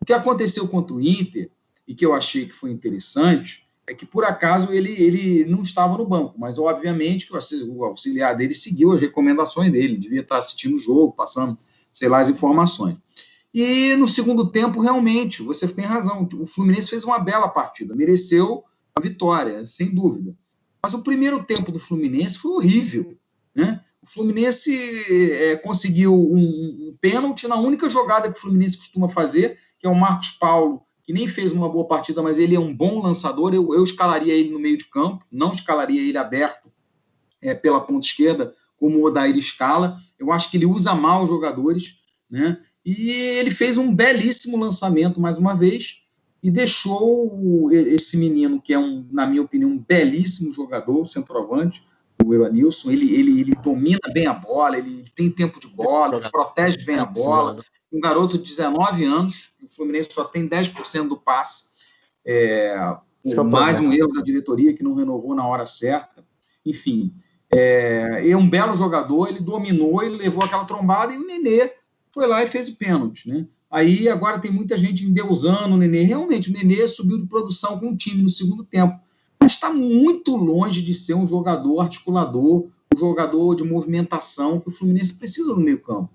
[0.00, 1.50] O que aconteceu contra o Inter,
[1.86, 5.96] e que eu achei que foi interessante, é que por acaso ele, ele não estava
[5.98, 7.34] no banco, mas obviamente que
[7.68, 11.58] o auxiliar dele seguiu as recomendações dele, devia estar assistindo o jogo, passando,
[11.92, 12.96] sei lá, as informações.
[13.52, 18.64] E no segundo tempo, realmente, você tem razão, o Fluminense fez uma bela partida, mereceu
[18.96, 20.34] a vitória, sem dúvida.
[20.82, 23.16] Mas o primeiro tempo do Fluminense foi horrível.
[23.54, 23.80] Né?
[24.02, 24.76] O Fluminense
[25.10, 26.38] é, conseguiu um,
[26.90, 30.82] um pênalti na única jogada que o Fluminense costuma fazer, que é o Marcos Paulo
[31.04, 33.54] que nem fez uma boa partida, mas ele é um bom lançador.
[33.54, 36.72] Eu, eu escalaria ele no meio de campo, não escalaria ele aberto
[37.42, 39.98] é, pela ponta esquerda, como o Odair escala.
[40.18, 41.96] Eu acho que ele usa mal os jogadores,
[42.30, 42.58] né?
[42.84, 46.00] E ele fez um belíssimo lançamento mais uma vez
[46.42, 51.82] e deixou esse menino, que é, um, na minha opinião, um belíssimo jogador, centroavante,
[52.22, 52.90] o Evanilson.
[52.90, 57.06] Ele, ele, ele domina bem a bola, ele tem tempo de bola, protege bem a
[57.06, 57.62] bola
[57.94, 61.66] um garoto de 19 anos, o Fluminense só tem 10% do passe,
[62.26, 66.24] é, é mais um erro da diretoria que não renovou na hora certa.
[66.66, 67.14] Enfim,
[67.52, 71.72] é, é um belo jogador, ele dominou, ele levou aquela trombada e o Nenê
[72.12, 73.46] foi lá e fez o pênalti, né?
[73.70, 76.02] Aí agora tem muita gente endeusando o Nenê.
[76.02, 78.98] Realmente, o Nenê subiu de produção com o time no segundo tempo,
[79.40, 84.72] mas está muito longe de ser um jogador articulador, um jogador de movimentação que o
[84.72, 86.10] Fluminense precisa no meio campo.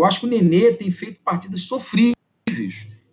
[0.00, 2.14] Eu acho que o Nenê tem feito partidas sofríveis.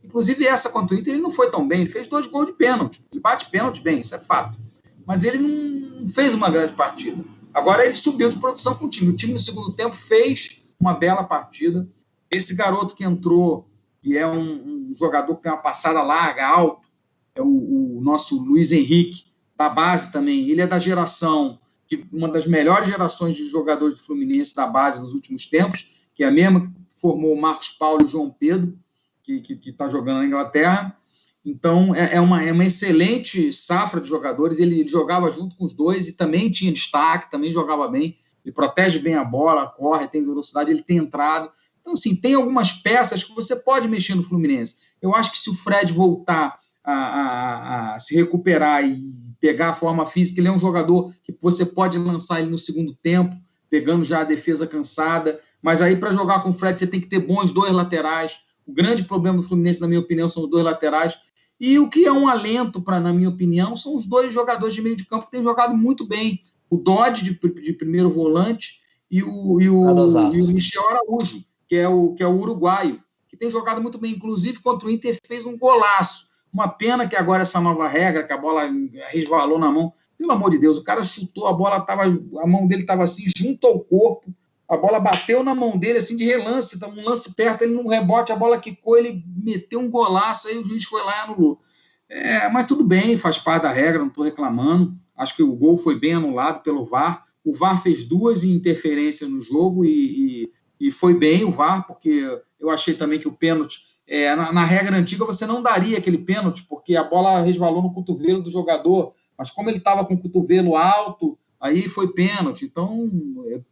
[0.01, 1.81] Inclusive, essa contra o Inter, ele não foi tão bem.
[1.81, 3.03] Ele fez dois gols de pênalti.
[3.11, 4.57] Ele bate pênalti bem, isso é fato.
[5.05, 7.21] Mas ele não fez uma grande partida.
[7.53, 9.11] Agora ele subiu de produção com o time.
[9.11, 11.85] O time no segundo tempo fez uma bela partida.
[12.31, 13.69] Esse garoto que entrou,
[13.99, 16.87] que é um, um jogador que tem uma passada larga, alto,
[17.35, 19.25] é o, o nosso Luiz Henrique.
[19.57, 20.49] da base também.
[20.49, 25.01] Ele é da geração, que uma das melhores gerações de jogadores do Fluminense da base
[25.01, 28.31] nos últimos tempos, que é a mesma que formou o Marcos Paulo e o João
[28.31, 28.75] Pedro,
[29.23, 30.97] que está jogando na Inglaterra.
[31.45, 34.57] Então, é, é, uma, é uma excelente safra de jogadores.
[34.57, 38.17] Ele, ele, jogava junto com os dois e também tinha destaque, também jogava bem.
[38.43, 41.51] Ele protege bem a bola, corre, tem velocidade, ele tem entrado.
[41.79, 44.77] Então, assim, tem algumas peças que você pode mexer no Fluminense.
[44.99, 49.73] Eu acho que se o Fred voltar a, a, a se recuperar e pegar a
[49.73, 53.35] forma física, ele é um jogador que você pode lançar ele no segundo tempo,
[53.69, 55.39] pegando já a defesa cansada.
[55.61, 58.73] Mas aí, para jogar com o Fred, você tem que ter bons dois laterais o
[58.73, 61.17] grande problema do Fluminense, na minha opinião, são os dois laterais.
[61.57, 64.81] E o que é um alento, para, na minha opinião, são os dois jogadores de
[64.81, 66.43] meio de campo que têm jogado muito bem.
[66.69, 71.75] O Dodge, de, de primeiro volante, e o, e, o, e o Michel Araújo, que
[71.75, 74.11] é o, que é o uruguaio, que tem jogado muito bem.
[74.11, 76.27] Inclusive, contra o Inter, fez um golaço.
[76.51, 78.69] Uma pena que agora essa nova regra, que a bola
[79.09, 79.93] resvalou na mão.
[80.17, 82.03] Pelo amor de Deus, o cara chutou, a bola estava.
[82.03, 84.33] A mão dele estava assim, junto ao corpo
[84.69, 88.31] a bola bateu na mão dele, assim, de relance, um lance perto, ele no rebote,
[88.31, 91.61] a bola quicou, ele meteu um golaço, aí o juiz foi lá e anulou.
[92.09, 94.93] É, mas tudo bem, faz parte da regra, não estou reclamando.
[95.15, 97.23] Acho que o gol foi bem anulado pelo VAR.
[97.43, 100.43] O VAR fez duas interferências no jogo e,
[100.79, 102.23] e, e foi bem o VAR, porque
[102.59, 106.17] eu achei também que o pênalti, é, na, na, regra antiga, você não daria aquele
[106.17, 110.21] pênalti, porque a bola resvalou no cotovelo do jogador, mas como ele estava com o
[110.21, 112.65] cotovelo alto, aí foi pênalti.
[112.65, 113.09] Então,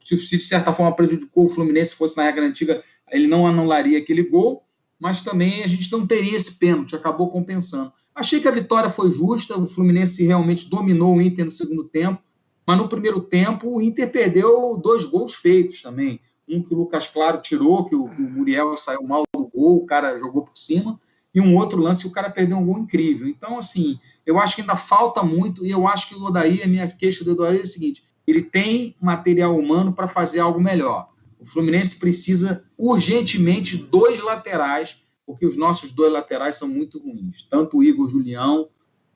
[0.03, 3.45] se, se, de certa forma prejudicou o Fluminense, se fosse na regra antiga, ele não
[3.45, 4.63] anularia aquele gol,
[4.99, 7.91] mas também a gente não teria esse pênalti, acabou compensando.
[8.13, 12.21] Achei que a vitória foi justa, o Fluminense realmente dominou o Inter no segundo tempo,
[12.65, 16.19] mas no primeiro tempo o Inter perdeu dois gols feitos também.
[16.47, 19.77] Um que o Lucas Claro tirou, que o, que o Muriel saiu mal do gol,
[19.77, 20.99] o cara jogou por cima,
[21.35, 23.27] e um outro lance o cara perdeu um gol incrível.
[23.27, 26.67] Então, assim, eu acho que ainda falta muito, e eu acho que o Odaí, a
[26.67, 31.09] minha queixa do Odaí é o seguinte: ele tem material humano para fazer algo melhor.
[31.37, 37.77] O Fluminense precisa urgentemente dois laterais, porque os nossos dois laterais são muito ruins, tanto
[37.77, 38.69] o Igor Julião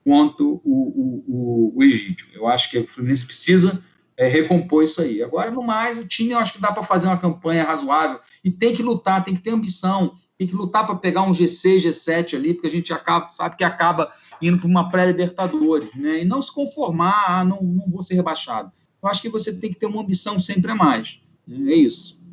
[0.03, 2.27] quanto o, o, o, o Egídio.
[2.34, 3.82] Eu acho que o Fluminense precisa
[4.17, 5.23] é, recompor isso aí.
[5.23, 8.51] Agora, no mais, o time eu acho que dá para fazer uma campanha razoável e
[8.51, 12.36] tem que lutar, tem que ter ambição tem que lutar para pegar um G6, G7
[12.36, 14.10] ali, porque a gente acaba, sabe que acaba
[14.41, 16.21] indo para uma pré-Libertadores, né?
[16.21, 18.71] E não se conformar, ah, não, não vou ser rebaixado.
[19.04, 21.19] Eu acho que você tem que ter uma ambição sempre a mais.
[21.45, 21.73] Né?
[21.73, 22.23] É isso.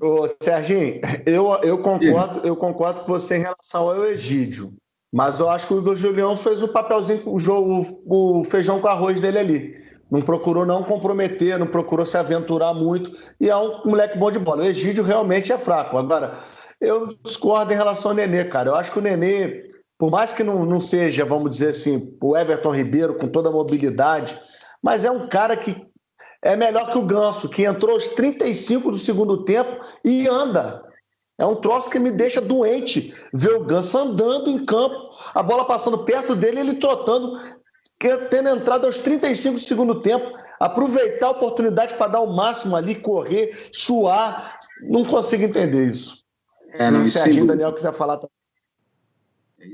[0.00, 4.74] Ô, Serginho, eu, eu, concordo, eu concordo com você em relação ao Egídio.
[5.12, 8.88] Mas eu acho que o Igor Julião fez o papelzinho, o, jogo, o feijão com
[8.88, 9.87] arroz dele ali.
[10.10, 13.12] Não procurou não comprometer, não procurou se aventurar muito.
[13.40, 14.62] E é um moleque bom de bola.
[14.62, 15.98] O Egídio realmente é fraco.
[15.98, 16.34] Agora,
[16.80, 18.70] eu discordo em relação ao Nenê, cara.
[18.70, 19.66] Eu acho que o Nenê,
[19.98, 23.52] por mais que não, não seja, vamos dizer assim, o Everton Ribeiro com toda a
[23.52, 24.40] mobilidade,
[24.82, 25.76] mas é um cara que
[26.42, 30.84] é melhor que o Ganso, que entrou aos 35 do segundo tempo e anda.
[31.36, 35.64] É um troço que me deixa doente ver o Ganso andando em campo, a bola
[35.64, 37.38] passando perto dele, ele trotando
[37.98, 42.94] tendo entrado aos 35 do segundo tempo, aproveitar a oportunidade para dar o máximo ali,
[42.94, 44.58] correr, suar.
[44.82, 46.24] Não consigo entender isso.
[46.72, 48.28] É, não, Se a Daniel quiser falar também.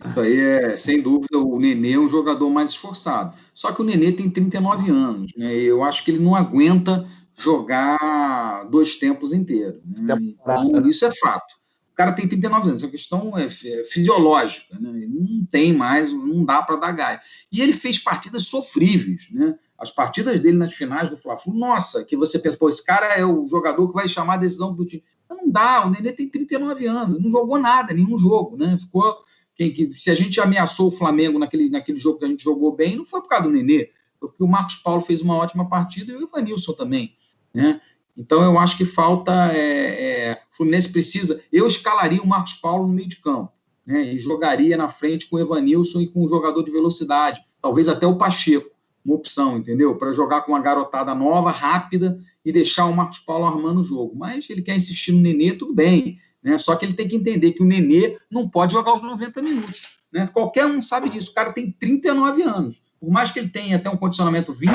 [0.02, 3.36] Isso aí é, sem dúvida, o Nenê é um jogador mais esforçado.
[3.54, 5.54] Só que o Nenê tem 39 anos, né?
[5.54, 7.06] Eu acho que ele não aguenta
[7.36, 9.82] jogar dois tempos inteiros.
[9.84, 10.16] Né?
[10.40, 11.54] Então, isso é fato.
[11.94, 14.90] O cara tem 39 anos, a questão é, é fisiológica, né?
[14.90, 17.20] Ele não tem mais, não dá para dar gás.
[17.52, 19.56] E ele fez partidas sofríveis, né?
[19.78, 23.24] As partidas dele nas finais do Fla-Flu, nossa, que você pensa, pô, esse cara é
[23.24, 25.04] o jogador que vai chamar a decisão do time.
[25.30, 28.76] Não dá, o Nenê tem 39 anos, não jogou nada, nenhum jogo, né?
[28.76, 29.16] Ficou.
[29.54, 32.74] Quem, que, se a gente ameaçou o Flamengo naquele, naquele jogo que a gente jogou
[32.74, 35.68] bem, não foi por causa do Nenê, foi porque o Marcos Paulo fez uma ótima
[35.68, 37.14] partida e o Ivanilson também,
[37.54, 37.80] né?
[38.16, 39.52] Então, eu acho que falta.
[39.52, 41.42] É, é, o Fluminense precisa.
[41.52, 43.52] Eu escalaria o Marcos Paulo no meio de campo,
[43.86, 47.88] né, e jogaria na frente com o Evanilson e com um jogador de velocidade, talvez
[47.88, 48.70] até o Pacheco,
[49.04, 49.96] uma opção, entendeu?
[49.96, 54.14] Para jogar com uma garotada nova, rápida e deixar o Marcos Paulo armando o jogo.
[54.16, 56.18] Mas ele quer insistir no Nenê, tudo bem.
[56.42, 56.56] Né?
[56.58, 59.98] Só que ele tem que entender que o Nenê não pode jogar os 90 minutos.
[60.12, 60.26] Né?
[60.28, 61.30] Qualquer um sabe disso.
[61.30, 62.82] O cara tem 39 anos.
[63.00, 64.72] Por mais que ele tenha até um condicionamento 20,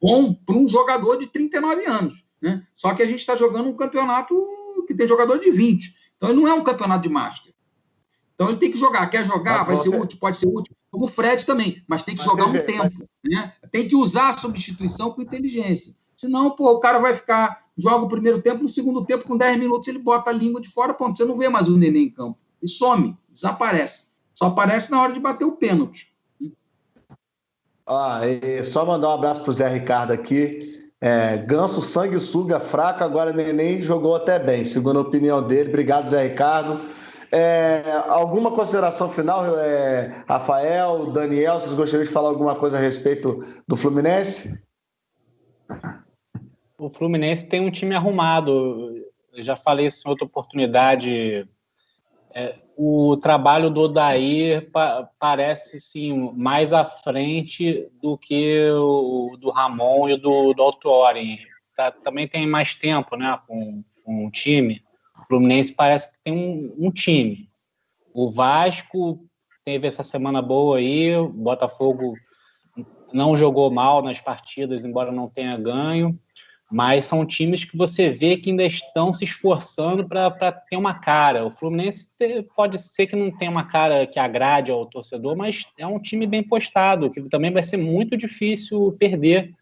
[0.00, 2.25] bom para um jogador de 39 anos.
[2.46, 2.64] Né?
[2.76, 4.32] Só que a gente está jogando um campeonato
[4.86, 5.92] que tem jogador de 20.
[6.16, 7.52] Então ele não é um campeonato de master.
[8.36, 9.04] Então ele tem que jogar.
[9.08, 9.64] Quer jogar?
[9.64, 10.76] Vai ser útil, pode ser útil.
[10.88, 12.84] Como o Fred também, mas tem que mas jogar um vê, tempo.
[12.84, 13.04] Mas...
[13.24, 13.52] Né?
[13.72, 15.92] Tem que usar a substituição com inteligência.
[16.14, 19.58] Senão, pô, o cara vai ficar, joga o primeiro tempo, no segundo tempo, com 10
[19.58, 21.18] minutos, ele bota a língua de fora, ponto.
[21.18, 22.38] Você não vê mais o neném em campo.
[22.62, 24.10] E some, desaparece.
[24.32, 26.14] Só aparece na hora de bater o pênalti.
[27.84, 28.20] Ah,
[28.62, 30.75] só mandar um abraço pro Zé Ricardo aqui.
[31.00, 35.68] É, Ganso, sanguessuga, fraco, agora Neném jogou até bem, segundo a opinião dele.
[35.68, 36.80] Obrigado, Zé Ricardo.
[37.30, 43.40] É, alguma consideração final, é, Rafael, Daniel, vocês gostariam de falar alguma coisa a respeito
[43.66, 44.64] do Fluminense?
[46.78, 49.04] O Fluminense tem um time arrumado.
[49.32, 51.46] Eu já falei isso em outra oportunidade.
[52.38, 59.48] É, o trabalho do Odair pa parece sim mais à frente do que o do
[59.48, 61.38] Ramon e do, do Autori.
[61.74, 64.82] Tá, também tem mais tempo né, com, com o time.
[65.18, 67.48] O Fluminense parece que tem um, um time.
[68.12, 69.26] O Vasco
[69.64, 72.12] teve essa semana boa aí, o Botafogo
[73.14, 76.20] não jogou mal nas partidas, embora não tenha ganho
[76.70, 81.46] mas são times que você vê que ainda estão se esforçando para ter uma cara.
[81.46, 82.08] O Fluminense
[82.56, 86.26] pode ser que não tenha uma cara que agrade ao torcedor, mas é um time
[86.26, 89.54] bem postado, que também vai ser muito difícil perder.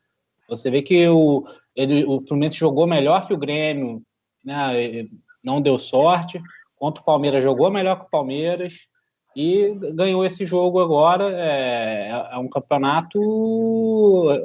[0.48, 1.44] Você vê que o,
[1.76, 4.02] ele, o Fluminense jogou melhor que o Grêmio,
[4.44, 5.06] né?
[5.44, 6.40] não deu sorte,
[6.84, 8.86] Quanto o Palmeiras jogou melhor que o Palmeiras
[9.34, 11.32] e ganhou esse jogo agora.
[11.32, 13.18] É, é um campeonato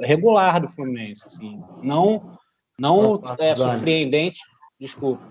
[0.04, 1.62] regular do Fluminense, assim.
[1.84, 2.39] Não
[2.80, 4.40] não é surpreendente,
[4.80, 5.22] desculpa,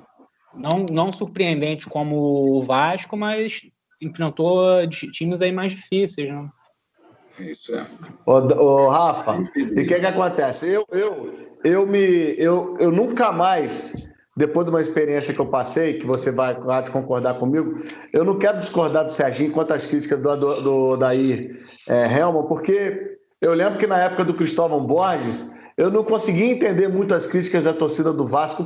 [0.54, 3.62] não, não surpreendente como o Vasco, mas
[4.00, 6.48] enfrentou times aí mais difíceis, né?
[7.40, 7.86] Isso é.
[8.26, 10.68] Ô, ô Rafa, e o que, que acontece?
[10.68, 13.94] Eu, eu, eu, me, eu, eu nunca mais,
[14.36, 17.74] depois de uma experiência que eu passei, que você vai, vai concordar comigo,
[18.12, 21.48] eu não quero discordar do Serginho quanto às críticas do, do, do Daí
[21.88, 26.88] é, Helma, porque eu lembro que na época do Cristóvão Borges, eu não consegui entender
[26.88, 28.64] muito as críticas da torcida do Vasco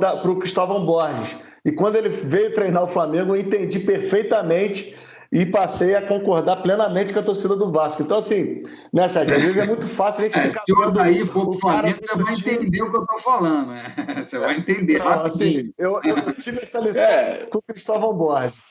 [0.00, 1.36] da, pro Cristóvão Borges.
[1.62, 4.96] E quando ele veio treinar o Flamengo, eu entendi perfeitamente
[5.32, 8.02] e passei a concordar plenamente com a torcida do Vasco.
[8.02, 8.62] Então, assim,
[8.92, 9.36] né, Sérgio?
[9.36, 10.62] Às vezes é muito fácil a gente é, ficar.
[10.64, 13.94] Se o daí for pro Flamengo, você vai entender o que eu estou falando, né?
[14.20, 18.60] Você vai entender Não, assim, eu, eu, tive essa lição é, com o Cristóvão Borges.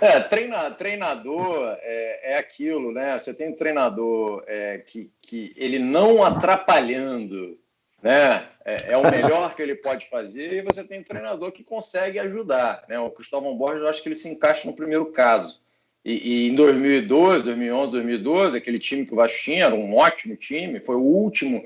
[0.00, 3.18] É, treina, treinador é, é aquilo, né?
[3.18, 7.58] Você tem um treinador é, que, que ele não atrapalhando
[8.02, 8.48] né?
[8.70, 12.20] É, é, o melhor que ele pode fazer e você tem um treinador que consegue
[12.20, 13.00] ajudar, né?
[13.00, 15.60] O Cristóvão Borges, eu acho que ele se encaixa no primeiro caso.
[16.04, 20.36] E, e, em 2012, 2011, 2012, aquele time que o Vasco tinha era um ótimo
[20.36, 21.64] time, foi o último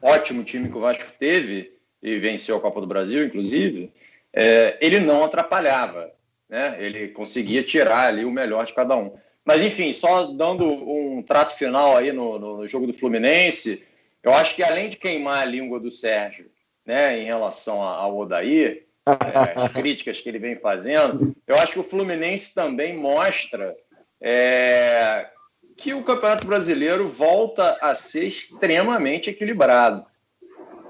[0.00, 3.90] ótimo time que o Vasco teve e venceu a Copa do Brasil, inclusive.
[4.32, 6.12] É, ele não atrapalhava,
[6.48, 6.76] né?
[6.78, 9.12] Ele conseguia tirar ali o melhor de cada um.
[9.44, 13.95] Mas enfim, só dando um trato final aí no, no jogo do Fluminense.
[14.26, 16.50] Eu acho que além de queimar a língua do Sérgio
[16.84, 21.78] né, em relação ao Odair, é, as críticas que ele vem fazendo, eu acho que
[21.78, 23.76] o Fluminense também mostra
[24.20, 25.28] é,
[25.76, 30.04] que o Campeonato Brasileiro volta a ser extremamente equilibrado.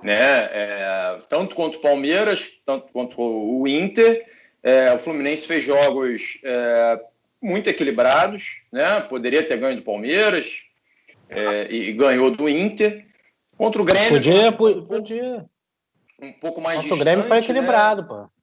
[0.02, 0.14] Né?
[0.14, 4.24] É, tanto quanto o Palmeiras, tanto quanto o Inter.
[4.62, 7.00] É, o Fluminense fez jogos é,
[7.42, 8.98] muito equilibrados, né?
[9.00, 10.62] poderia ter ganho do Palmeiras
[11.28, 13.05] é, e ganhou do Inter.
[13.56, 14.10] Contra o Grêmio.
[14.10, 15.44] Podia, podia.
[16.20, 17.42] Um pouco mais Contra o Grêmio foi né?
[17.42, 18.08] equilibrado, né?
[18.08, 18.36] pô.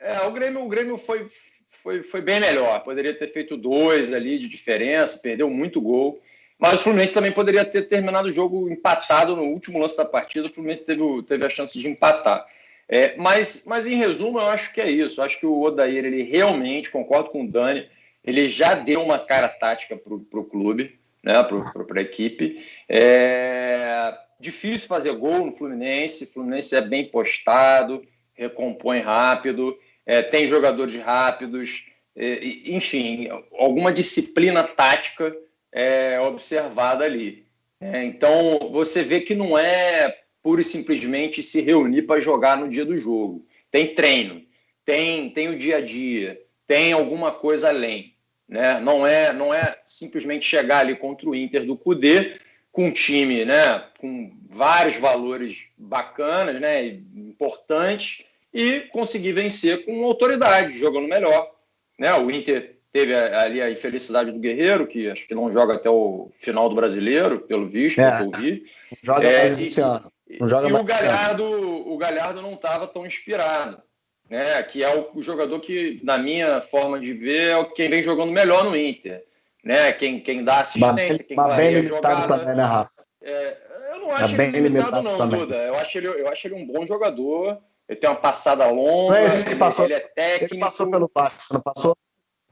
[0.00, 1.26] É, o Grêmio, o Grêmio foi,
[1.68, 2.80] foi, foi bem melhor.
[2.84, 6.20] Poderia ter feito dois ali de diferença, perdeu muito gol.
[6.58, 10.46] Mas o Fluminense também poderia ter terminado o jogo empatado no último lance da partida.
[10.46, 12.46] O Fluminense teve, teve a chance de empatar.
[12.88, 15.20] É, mas, mas, em resumo, eu acho que é isso.
[15.20, 17.88] Eu acho que o Odair, ele realmente, concordo com o Dani,
[18.24, 22.56] ele já deu uma cara tática para o clube, né, para a equipe.
[22.88, 26.24] É, Difícil fazer gol no Fluminense.
[26.24, 28.02] O Fluminense é bem postado,
[28.34, 33.28] recompõe rápido, é, tem jogadores rápidos, é, enfim,
[33.58, 35.34] alguma disciplina tática
[35.72, 37.44] é observada ali.
[37.80, 42.68] É, então você vê que não é pura e simplesmente se reunir para jogar no
[42.68, 43.46] dia do jogo.
[43.70, 44.42] Tem treino,
[44.84, 48.14] tem, tem o dia a dia, tem alguma coisa além.
[48.48, 48.80] Né?
[48.80, 52.38] Não, é, não é simplesmente chegar ali contra o Inter do Cudê
[52.76, 58.22] com um time né, com vários valores bacanas, né, importantes,
[58.52, 61.52] e conseguir vencer com autoridade, jogando melhor.
[61.98, 62.12] Né?
[62.12, 66.30] O Inter teve ali a infelicidade do Guerreiro, que acho que não joga até o
[66.36, 68.64] final do brasileiro, pelo visto, é, pelo vi.
[69.02, 70.12] Joga é, mais esse ano.
[70.38, 71.44] Não joga e o Galhardo,
[71.90, 73.80] o Galhardo não estava tão inspirado.
[74.28, 78.02] Né, que é o, o jogador que, na minha forma de ver, é quem vem
[78.02, 79.24] jogando melhor no Inter
[79.66, 79.92] né?
[79.92, 83.04] Quem, quem dá assistência, quem mas bem limitado também, né, Rafa?
[83.20, 83.56] É,
[83.90, 85.40] eu não acho bem ele limitado, não, também.
[85.40, 85.56] Duda.
[85.56, 87.58] Eu acho, ele, eu acho ele um bom jogador.
[87.88, 90.54] Ele tem uma passada longa, não é esse que passou, ele é técnico.
[90.54, 91.96] Ele passou pelo Vasco, não passou?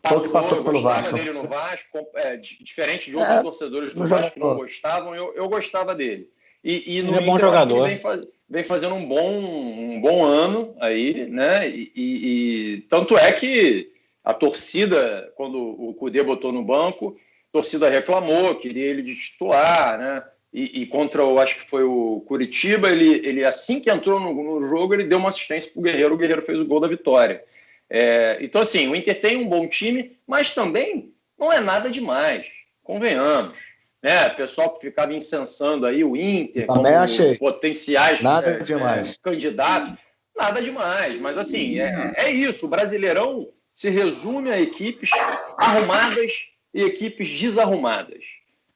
[0.02, 1.14] Passou, passou pelo Vasco.
[1.14, 5.32] dele no Vasco, é, diferente de outros é, torcedores do Vasco que não gostavam, eu,
[5.34, 6.28] eu gostava dele.
[6.62, 7.88] E, e no ele é bom Inter, jogador.
[7.88, 11.68] Vem, faz, vem, fazendo um bom, um bom ano aí, né?
[11.68, 13.93] E, e, tanto é que
[14.24, 17.16] a torcida, quando o Cudê botou no banco,
[17.50, 20.24] a torcida reclamou, queria ele de titular, né?
[20.52, 24.60] E, e, contra, eu acho que foi o Curitiba, ele, ele assim que entrou no,
[24.60, 26.86] no jogo, ele deu uma assistência para o Guerreiro, o Guerreiro fez o gol da
[26.86, 27.42] vitória.
[27.90, 32.46] É, então, assim, o Inter tem um bom time, mas também não é nada demais,
[32.82, 34.28] convenhamos né?
[34.28, 37.38] Pessoal que ficava incensando aí o Inter Também achei.
[37.38, 39.12] potenciais nada é, demais.
[39.12, 39.94] É, candidatos.
[40.36, 42.66] Nada demais, mas assim, é, é isso.
[42.66, 45.10] O Brasileirão se resume a equipes
[45.58, 46.32] arrumadas
[46.72, 48.22] e equipes desarrumadas.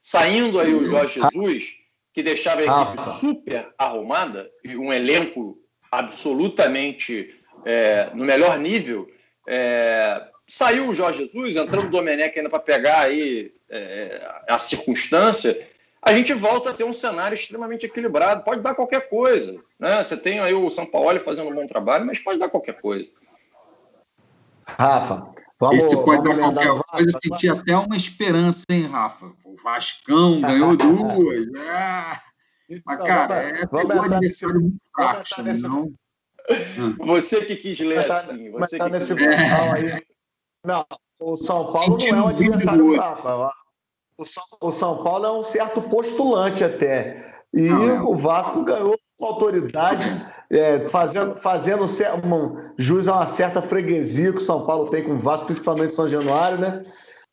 [0.01, 1.77] Saindo aí o Jorge Jesus,
[2.13, 5.57] que deixava a equipe super arrumada, e um elenco
[5.91, 7.33] absolutamente
[7.65, 9.09] é, no melhor nível,
[9.47, 15.67] é, saiu o Jorge Jesus, entrando o Domenech ainda para pegar aí é, a circunstância,
[16.01, 18.43] a gente volta a ter um cenário extremamente equilibrado.
[18.43, 19.61] Pode dar qualquer coisa.
[19.77, 20.01] Né?
[20.01, 23.11] Você tem aí o São Paulo fazendo um bom trabalho, mas pode dar qualquer coisa.
[24.77, 29.31] Rafa, vamos, Esse pode vamos dar qualquer coisa, sentir até uma esperança, hein, Rafa?
[29.43, 31.47] O Vascão ganhou duas.
[31.55, 32.19] É.
[32.85, 35.23] Mas, então, cara, é vamos pegou adversário muito fraco,
[35.63, 35.91] não...
[37.05, 38.51] Você que quis ler assim.
[38.51, 39.27] Você que nesse quis...
[39.27, 40.03] aí.
[40.65, 40.85] Não,
[41.19, 43.51] o São Paulo não é um adversário fraco.
[44.17, 47.43] O São, o São Paulo é um certo postulante até.
[47.53, 48.01] E não, é.
[48.01, 50.09] o Vasco ganhou com autoridade,
[50.49, 55.15] é, fazendo, fazendo um, jus a uma certa freguesia que o São Paulo tem com
[55.15, 56.81] o Vasco, principalmente São Januário, né?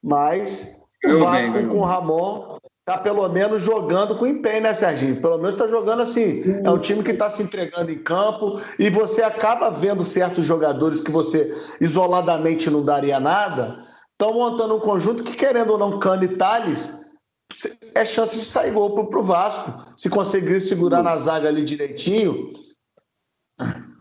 [0.03, 5.21] Mas o Vasco bem, com o Ramon tá pelo menos jogando com empenho, né, Serginho?
[5.21, 6.43] Pelo menos está jogando assim.
[6.65, 11.01] É um time que está se entregando em campo e você acaba vendo certos jogadores
[11.01, 13.81] que você isoladamente não daria nada,
[14.13, 17.06] estão montando um conjunto que, querendo ou não, Cano e Thales,
[17.95, 19.73] é chance de sair gol pro, pro Vasco.
[19.97, 22.53] Se conseguir segurar na zaga ali direitinho.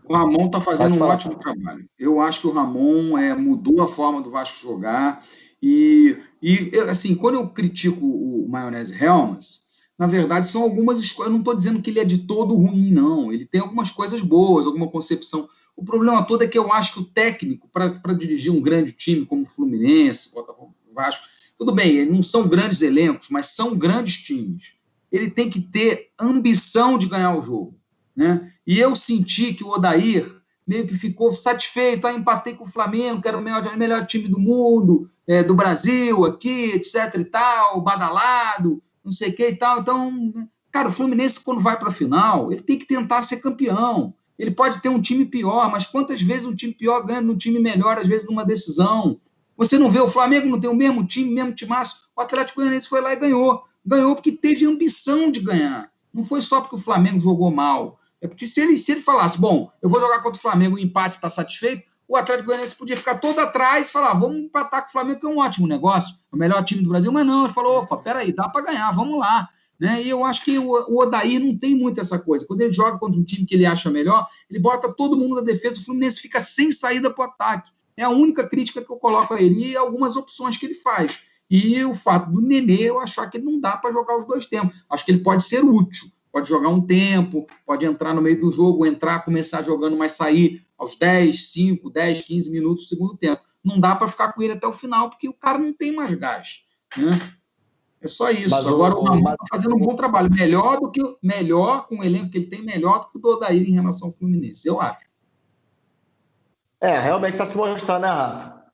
[0.08, 1.88] O Ramon está fazendo um ótimo trabalho.
[1.98, 5.24] Eu acho que o Ramon é, mudou a forma do Vasco jogar.
[5.62, 9.64] E, e assim, quando eu critico o Maionese Helmas,
[9.98, 11.28] na verdade são algumas escolhas.
[11.28, 13.32] Eu não estou dizendo que ele é de todo ruim, não.
[13.32, 15.48] Ele tem algumas coisas boas, alguma concepção.
[15.74, 19.26] O problema todo é que eu acho que o técnico, para dirigir um grande time
[19.26, 21.26] como o Fluminense, Botafogo, Vasco,
[21.58, 24.74] tudo bem, não são grandes elencos, mas são grandes times.
[25.10, 27.78] Ele tem que ter ambição de ganhar o jogo.
[28.14, 28.52] Né?
[28.66, 30.36] E eu senti que o Odair
[30.66, 34.26] meio que ficou satisfeito, ah, empatei com o Flamengo, que era o melhor, melhor time
[34.26, 39.56] do mundo, é, do Brasil, aqui, etc e tal, badalado, não sei o que e
[39.56, 39.80] tal.
[39.80, 44.14] Então, cara, o Fluminense, quando vai para a final, ele tem que tentar ser campeão.
[44.38, 47.58] Ele pode ter um time pior, mas quantas vezes um time pior ganha num time
[47.58, 49.20] melhor, às vezes numa decisão?
[49.56, 52.08] Você não vê, o Flamengo não tem o mesmo time, mesmo timaço.
[52.14, 53.64] O Atlético Goianiense foi lá e ganhou.
[53.84, 55.90] Ganhou porque teve ambição de ganhar.
[56.12, 57.98] Não foi só porque o Flamengo jogou mal.
[58.20, 60.78] É porque se ele, se ele falasse, bom, eu vou jogar contra o Flamengo, o
[60.78, 64.88] empate está satisfeito, o Atlético Goianiense podia ficar todo atrás e falar, vamos empatar com
[64.88, 67.52] o Flamengo, que é um ótimo negócio, o melhor time do Brasil, mas não, ele
[67.52, 69.48] falou, opa, peraí, dá para ganhar, vamos lá.
[69.78, 70.02] Né?
[70.02, 72.46] E eu acho que o, o Odair não tem muito essa coisa.
[72.46, 75.42] Quando ele joga contra um time que ele acha melhor, ele bota todo mundo na
[75.42, 77.70] defesa, o Fluminense fica sem saída para o ataque.
[77.96, 81.20] É a única crítica que eu coloco a ele e algumas opções que ele faz.
[81.48, 84.46] E o fato do Nenê, eu achar que ele não dá para jogar os dois
[84.46, 84.76] tempos.
[84.90, 88.50] Acho que ele pode ser útil pode jogar um tempo, pode entrar no meio do
[88.50, 93.40] jogo, entrar, começar jogando, mas sair aos 10, 5, 10, 15 minutos do segundo tempo.
[93.64, 96.12] Não dá para ficar com ele até o final, porque o cara não tem mais
[96.12, 96.62] gás.
[96.94, 97.10] Né?
[98.02, 98.50] É só isso.
[98.50, 100.28] Mas Agora o, Ramon está fazendo um bom trabalho.
[100.30, 103.28] Melhor do que melhor, com o elenco que ele tem, melhor do que o do
[103.28, 105.06] Odair em relação ao Fluminense, eu acho.
[106.80, 108.66] É, realmente está se mostrando, né, Rafa?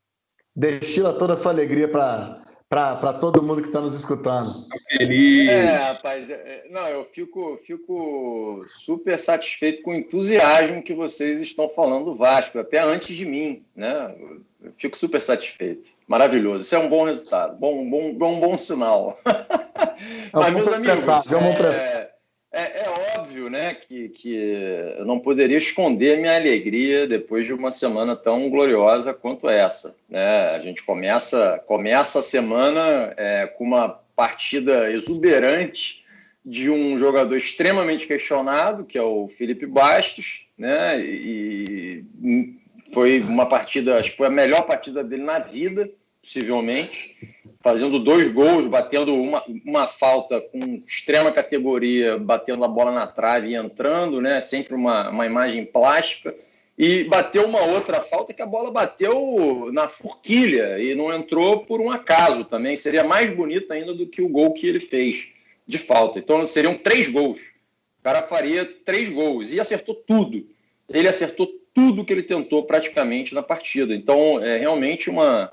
[0.55, 2.39] Destila toda a sua alegria para
[2.73, 4.51] para todo mundo que está nos escutando.
[4.89, 5.47] Feliz.
[5.51, 11.43] É, rapaz, é, é, não, eu fico, fico super satisfeito com o entusiasmo que vocês
[11.43, 14.15] estão falando do Vasco, até antes de mim, né?
[14.63, 15.91] Eu fico super satisfeito.
[16.09, 16.65] Maravilhoso.
[16.65, 19.19] Isso é um bom resultado, bom, bom, bom, bom sinal.
[19.27, 22.12] É Mas, meus amigos, é,
[22.53, 24.35] é, é, óbvio né, que, que
[24.99, 29.97] eu não poderia esconder minha alegria depois de uma semana tão gloriosa quanto essa.
[30.09, 30.51] Né?
[30.51, 36.05] A gente começa, começa a semana é, com uma partida exuberante
[36.45, 41.01] de um jogador extremamente questionado, que é o Felipe Bastos, né?
[41.01, 42.05] e
[42.93, 45.91] foi uma partida, acho que foi a melhor partida dele na vida,
[46.23, 47.17] possivelmente
[47.63, 53.49] fazendo dois gols, batendo uma, uma falta com extrema categoria, batendo a bola na trave
[53.49, 54.41] e entrando, né?
[54.41, 56.35] Sempre uma, uma imagem plástica.
[56.77, 61.81] e bateu uma outra falta que a bola bateu na forquilha e não entrou por
[61.81, 62.77] um acaso também.
[62.77, 65.29] Seria mais bonito ainda do que o gol que ele fez
[65.67, 66.19] de falta.
[66.19, 67.41] Então seriam três gols.
[68.01, 70.45] O cara faria três gols e acertou tudo.
[70.89, 73.95] Ele acertou tudo que ele tentou praticamente na partida.
[73.95, 75.53] Então é realmente uma,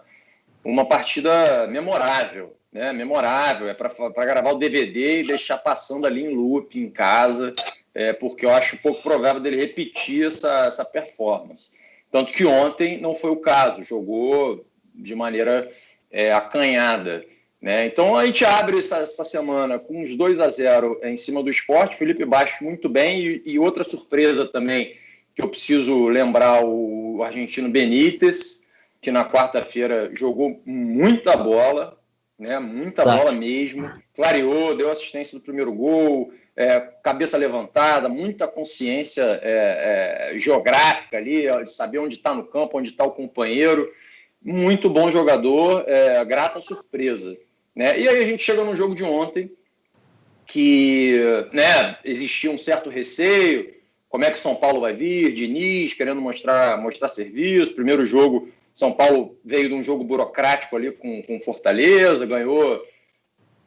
[0.63, 2.55] uma partida memorável.
[2.71, 7.51] Né, memorável, é para gravar o DVD e deixar passando ali em loop em casa
[7.93, 11.71] é, porque eu acho pouco provável dele repetir essa, essa performance.
[12.11, 15.69] Tanto que ontem não foi o caso, jogou de maneira
[16.11, 17.25] é, acanhada.
[17.61, 17.85] Né?
[17.85, 21.49] Então a gente abre essa, essa, semana com uns 2 a 0 em cima do
[21.49, 24.95] esporte, Felipe Baixo muito bem, e, e outra surpresa também
[25.35, 28.63] que eu preciso lembrar o argentino Benítez,
[29.01, 31.97] que na quarta-feira jogou muita bola,
[32.37, 32.59] né?
[32.59, 40.31] muita bola mesmo, clareou, deu assistência do primeiro gol, é, cabeça levantada, muita consciência é,
[40.33, 43.89] é, geográfica ali, de saber onde está no campo, onde está o companheiro.
[44.41, 47.37] Muito bom jogador, é, grata surpresa.
[47.73, 47.97] Né?
[47.97, 49.51] E aí a gente chega no jogo de ontem,
[50.45, 51.17] que
[51.53, 53.73] né, existia um certo receio,
[54.09, 58.93] como é que São Paulo vai vir, Diniz querendo mostrar, mostrar serviço, primeiro jogo, São
[58.93, 62.81] Paulo veio de um jogo burocrático ali com, com Fortaleza, ganhou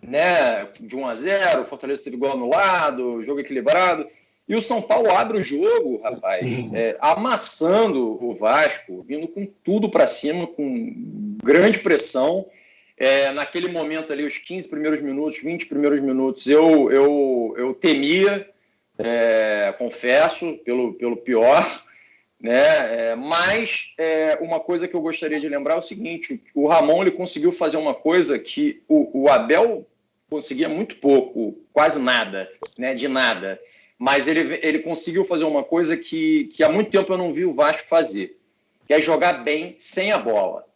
[0.01, 4.09] né, de 1 a 0, o Fortaleza teve gol anulado, jogo equilibrado.
[4.49, 6.71] E o São Paulo abre o jogo, rapaz, uhum.
[6.75, 12.47] é, amassando o Vasco, vindo com tudo para cima, com grande pressão.
[12.97, 18.49] É, naquele momento ali, os 15 primeiros minutos, 20 primeiros minutos, eu, eu, eu temia,
[18.97, 21.85] é, confesso, pelo, pelo pior.
[22.43, 23.11] Né?
[23.11, 27.03] É, mas é, uma coisa que eu gostaria de lembrar é o seguinte: o Ramon
[27.03, 29.87] ele conseguiu fazer uma coisa que o, o Abel
[30.29, 33.61] conseguia muito pouco, quase nada, né, de nada.
[33.97, 37.45] Mas ele, ele conseguiu fazer uma coisa que, que há muito tempo eu não vi
[37.45, 38.37] o Vasco fazer,
[38.87, 40.67] que é jogar bem sem a bola.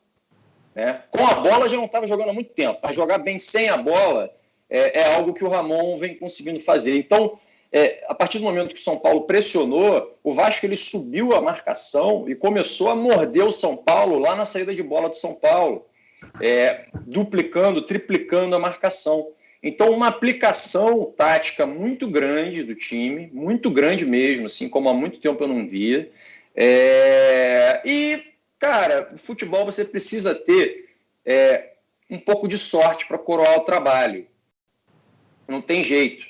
[0.72, 1.02] Né?
[1.10, 3.76] Com a bola já não estava jogando há muito tempo, mas jogar bem sem a
[3.76, 4.30] bola
[4.70, 6.96] é, é algo que o Ramon vem conseguindo fazer.
[6.96, 7.36] Então,
[7.76, 11.42] é, a partir do momento que o São Paulo pressionou, o Vasco ele subiu a
[11.42, 15.34] marcação e começou a morder o São Paulo lá na saída de bola do São
[15.34, 15.84] Paulo,
[16.40, 19.30] é, duplicando, triplicando a marcação.
[19.62, 25.20] Então, uma aplicação tática muito grande do time, muito grande mesmo, assim como há muito
[25.20, 26.10] tempo eu não via.
[26.54, 27.82] É...
[27.84, 28.22] E,
[28.58, 30.88] cara, o futebol você precisa ter
[31.26, 31.72] é,
[32.08, 34.26] um pouco de sorte para coroar o trabalho.
[35.46, 36.26] Não tem jeito,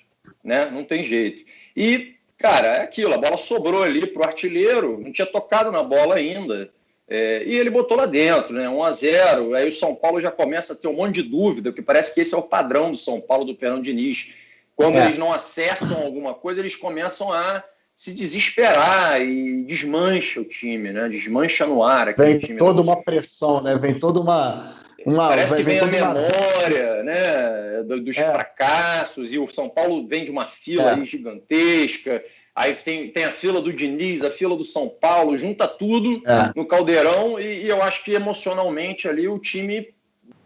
[0.47, 0.70] né?
[0.72, 1.44] Não tem jeito.
[1.76, 5.82] E, cara, é aquilo, a bola sobrou ali para o artilheiro, não tinha tocado na
[5.82, 6.70] bola ainda.
[7.09, 8.68] É, e ele botou lá dentro, né?
[8.68, 11.70] 1 a 0 Aí o São Paulo já começa a ter um monte de dúvida,
[11.70, 14.34] porque parece que esse é o padrão do São Paulo, do Fernando Diniz.
[14.74, 15.07] Quando é.
[15.07, 17.62] eles não acertam alguma coisa, eles começam a
[17.94, 21.09] se desesperar e desmancha o time, né?
[21.09, 22.14] Desmancha no ar.
[22.14, 23.76] Vem time toda uma pressão, né?
[23.76, 24.74] Vem toda uma.
[25.07, 27.02] Uma Parece que vem, a memória uma...
[27.04, 27.82] né?
[27.82, 28.30] dos é.
[28.30, 31.04] fracassos, e o São Paulo vem de uma fila é.
[31.04, 32.22] gigantesca
[32.57, 36.52] Aí tem, tem a fila do Diniz, a fila do São Paulo, junta tudo é.
[36.57, 39.92] no caldeirão e, e, eu acho que emocionalmente ali o time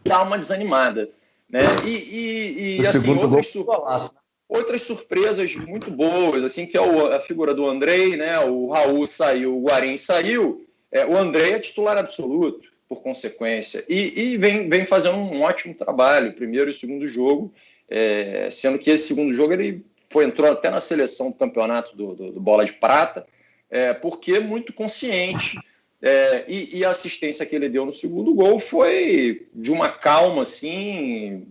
[0.03, 1.09] dá uma desanimada.
[1.49, 1.61] Né?
[1.85, 4.09] E, e, e assim, outras, sur né?
[4.49, 8.37] outras, surpresas muito boas, assim, que é o, a figura do Andrei, né?
[8.41, 10.67] O Raul saiu, o Guarim saiu.
[10.91, 13.85] É, o Andrei é titular absoluto, por consequência.
[13.87, 17.53] E, vem, vem fazendo um ótimo trabalho, primeiro e segundo jogo.
[17.89, 22.13] É, sendo que esse segundo jogo ele foi entrou até na seleção do campeonato do,
[22.13, 23.25] do, do Bola de Prata,
[23.69, 25.57] é, porque muito consciente.
[26.01, 30.41] É, e, e, a assistência que ele deu no segundo gol foi de uma calma
[30.41, 31.47] assim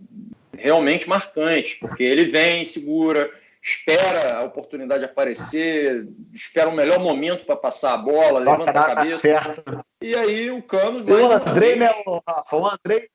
[0.55, 3.31] realmente marcante, porque ele vem, segura,
[3.61, 8.95] espera a oportunidade aparecer, espera o um melhor momento para passar a bola, levanta a
[8.95, 9.17] cabeça.
[9.17, 9.85] Certo.
[10.01, 11.05] E aí o Cano.
[11.05, 11.89] O André, né,
[12.27, 12.57] Rafa?
[12.57, 13.07] O André,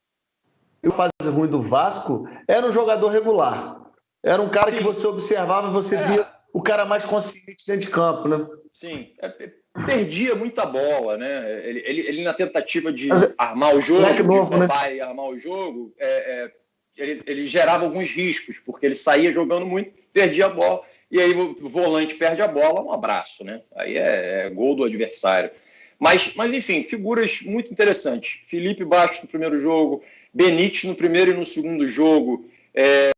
[0.84, 3.82] o fase ruim do Vasco, era um jogador regular.
[4.22, 4.78] Era um cara Sim.
[4.78, 6.03] que você observava, você é.
[6.05, 8.47] via o cara mais consciente dentro de campo, né?
[8.72, 9.53] Sim, é, é
[9.84, 11.68] perdia muita bola, né?
[11.68, 15.01] Ele, ele, ele na tentativa de Mas, armar o jogo, novo, de né?
[15.03, 16.07] armar o jogo, é,
[16.44, 16.53] é,
[16.97, 21.35] ele, ele, gerava alguns riscos, porque ele saía jogando muito, perdia a bola, e aí
[21.35, 23.61] o volante perde a bola, um abraço, né?
[23.77, 25.51] Aí é, é gol do adversário.
[25.99, 28.41] Mas, mas, enfim, figuras muito interessantes.
[28.47, 30.03] Felipe Baixo no primeiro jogo,
[30.33, 32.49] Benítez no primeiro e no segundo jogo.
[32.75, 33.11] É,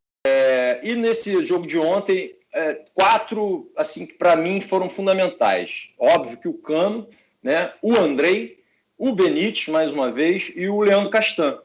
[0.83, 5.91] e nesse jogo de ontem, é, quatro, assim, que para mim foram fundamentais.
[5.97, 7.07] Óbvio que o Cano,
[7.41, 8.59] né, o Andrei,
[8.97, 11.59] o Benítez, mais uma vez, e o Leandro Castan,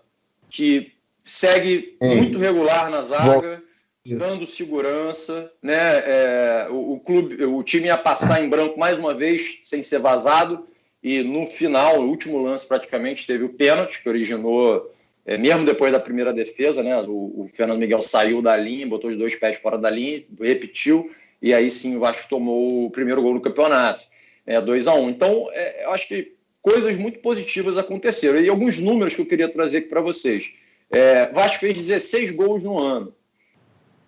[0.48, 0.92] que
[1.24, 3.62] segue muito regular na zaga,
[4.06, 6.02] dando segurança, né?
[6.04, 9.98] É, o, o, clube, o time ia passar em branco mais uma vez, sem ser
[9.98, 10.66] vazado,
[11.02, 14.90] e no final, o último lance praticamente, teve o pênalti que originou,
[15.24, 17.00] é, mesmo depois da primeira defesa, né?
[17.02, 21.10] O, o, Fernando Miguel saiu da linha, botou os dois pés fora da linha, repetiu,
[21.40, 24.06] e aí sim o Vasco tomou o primeiro gol no campeonato,
[24.46, 25.10] é, 2 a 1 um.
[25.10, 28.40] Então, é, eu acho que coisas muito positivas aconteceram.
[28.40, 30.54] E alguns números que eu queria trazer aqui para vocês.
[30.90, 33.14] É, Vasco fez 16 gols no ano,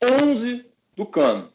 [0.03, 1.53] 11 do Cano.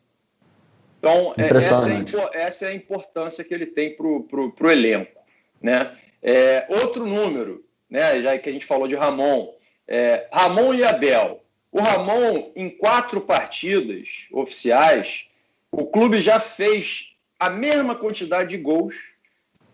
[1.00, 5.20] Então, é, essa é, essa é, a importância que ele tem para o elenco.
[5.60, 5.96] Né?
[6.22, 9.54] É, outro número, né, já que a gente falou de Ramon,
[9.88, 11.44] é, Ramon e Abel.
[11.72, 15.28] O Ramon, em quatro partidas oficiais,
[15.72, 18.96] o clube já fez a mesma quantidade de gols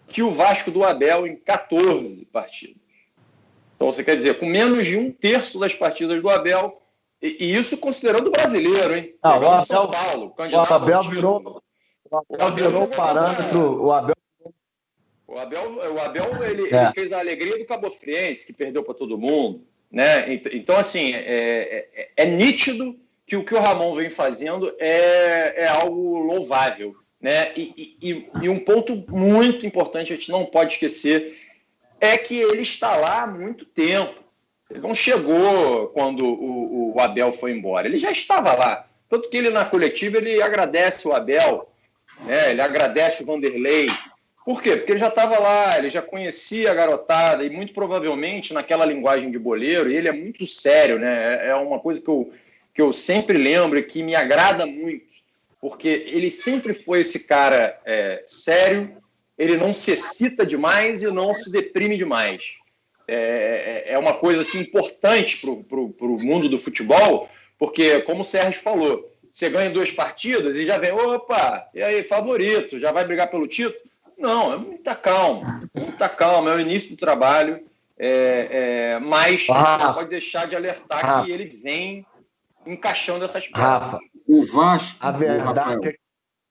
[0.08, 2.78] que o Vasco do Abel em 14 partidas.
[3.76, 6.82] Então, você quer dizer, com menos de um terço das partidas do Abel,
[7.22, 9.16] e, e isso considerando o brasileiro, hein?
[9.22, 11.64] Ah, o Abel, São Paulo, o Abel virou,
[12.10, 13.84] o Abel virou parâmetro.
[13.84, 14.18] O Abel
[15.28, 16.84] o Abel, o Abel ele, é.
[16.84, 19.62] ele, fez a alegria do Cabo Friense, que perdeu para todo mundo.
[19.92, 20.34] Né?
[20.54, 25.68] Então, assim, é, é, é, nítido que o que o Ramon vem fazendo é, é
[25.68, 26.96] algo louvável.
[27.22, 27.52] Né?
[27.58, 31.38] E, e, e, um ponto muito importante, a gente não pode esquecer,
[32.00, 34.24] é que ele está lá há muito tempo.
[34.70, 38.86] Ele não chegou quando o, o Abel foi embora, ele já estava lá.
[39.10, 41.70] Tanto que ele, na coletiva, ele agradece o Abel,
[42.22, 42.52] né?
[42.52, 43.88] ele agradece o Vanderlei.
[44.44, 44.76] Por quê?
[44.76, 49.32] Porque ele já estava lá, ele já conhecia a garotada, e muito provavelmente naquela linguagem
[49.32, 51.46] de boleiro, ele é muito sério, né?
[51.46, 52.32] É, é uma coisa que eu,
[52.74, 55.08] que eu sempre lembro e que me agrada muito
[55.60, 58.96] porque ele sempre foi esse cara é, sério,
[59.38, 62.56] ele não se excita demais e não se deprime demais.
[63.08, 65.50] É, é, é uma coisa assim, importante para
[65.80, 70.78] o mundo do futebol, porque, como o Sérgio falou, você ganha duas partidas e já
[70.78, 73.80] vem, opa, e aí, favorito, já vai brigar pelo título?
[74.18, 77.64] Não, é muita calma, muita calma, é o início do trabalho,
[78.00, 78.48] é,
[78.96, 82.06] é, mas Rafa, não pode deixar de alertar Rafa, que ele vem
[82.66, 83.64] encaixando essas peças.
[83.64, 84.98] Rafa, o Vasco.
[85.00, 85.96] A verdade, é,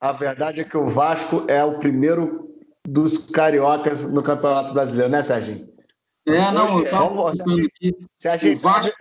[0.01, 2.55] a verdade é que o Vasco é o primeiro
[2.85, 5.69] dos cariocas no Campeonato Brasileiro, né, Serginho?
[6.27, 7.95] É, não, eu estava pensando aqui.
[8.53, 8.97] O Vasco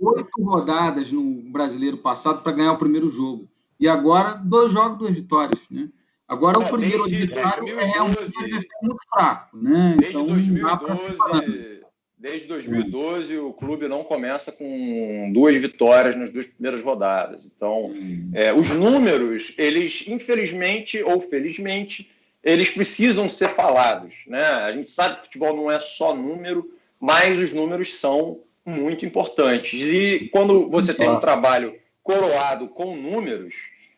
[0.00, 3.48] oito rodadas no Brasileiro passado para ganhar o primeiro jogo.
[3.78, 5.88] E agora, dois jogos, duas vitórias, né?
[6.26, 9.96] Agora, é, o primeiro adversário é um adversário muito fraco, né?
[9.98, 11.78] Desde então, 2012,
[12.18, 17.46] Desde 2012, o clube não começa com duas vitórias nas duas primeiras rodadas.
[17.46, 17.94] Então,
[18.34, 22.10] é, os números, eles, infelizmente ou felizmente,
[22.52, 24.14] eles precisam ser falados.
[24.26, 24.42] Né?
[24.42, 29.80] A gente sabe que futebol não é só número, mas os números são muito importantes.
[29.82, 33.54] E quando você tem um trabalho coroado com números,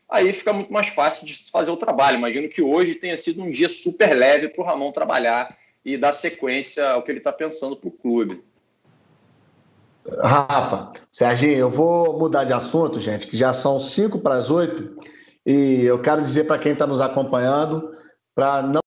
[0.09, 2.19] aí fica muito mais fácil de fazer o trabalho.
[2.19, 5.49] Imagino que hoje tenha sido um dia super leve para o Ramon trabalhar
[5.85, 8.43] e dar sequência ao que ele está pensando para o clube.
[10.19, 14.97] Rafa, Serginho, eu vou mudar de assunto, gente, que já são cinco para as oito,
[15.45, 17.93] e eu quero dizer para quem está nos acompanhando
[18.35, 18.81] para não,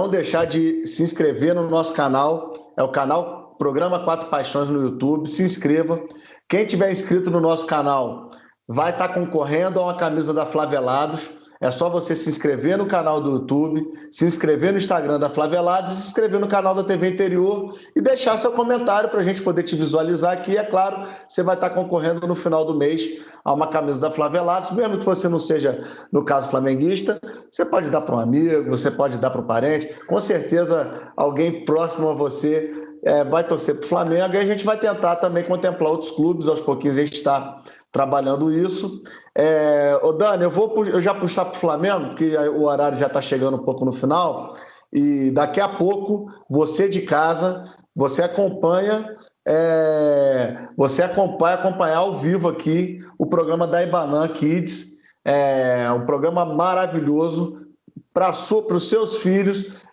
[0.00, 4.82] não deixar de se inscrever no nosso canal, é o canal Programa Quatro Paixões no
[4.82, 6.00] YouTube, se inscreva.
[6.48, 8.30] Quem tiver inscrito no nosso canal
[8.66, 12.86] vai estar tá concorrendo a uma camisa da Flavelados é só você se inscrever no
[12.86, 17.08] canal do YouTube, se inscrever no Instagram da Flavelados, se inscrever no canal da TV
[17.08, 20.56] Interior e deixar seu comentário para a gente poder te visualizar aqui.
[20.56, 24.70] É claro, você vai estar concorrendo no final do mês a uma camisa da Flavelados,
[24.70, 28.90] mesmo que você não seja, no caso, flamenguista, você pode dar para um amigo, você
[28.90, 29.94] pode dar para um parente.
[30.06, 34.64] Com certeza, alguém próximo a você é, vai torcer para o Flamengo e a gente
[34.64, 36.48] vai tentar também contemplar outros clubes.
[36.48, 39.02] Aos pouquinhos a gente está trabalhando isso.
[39.36, 43.06] É, ô Dani, eu vou eu já puxar para o Flamengo, porque o horário já
[43.06, 44.54] está chegando um pouco no final.
[44.92, 52.48] E daqui a pouco, você de casa, você acompanha, é, você acompanha acompanhar ao vivo
[52.48, 55.00] aqui o programa da Ibanan Kids.
[55.24, 57.68] É um programa maravilhoso
[58.12, 59.84] para os seus filhos.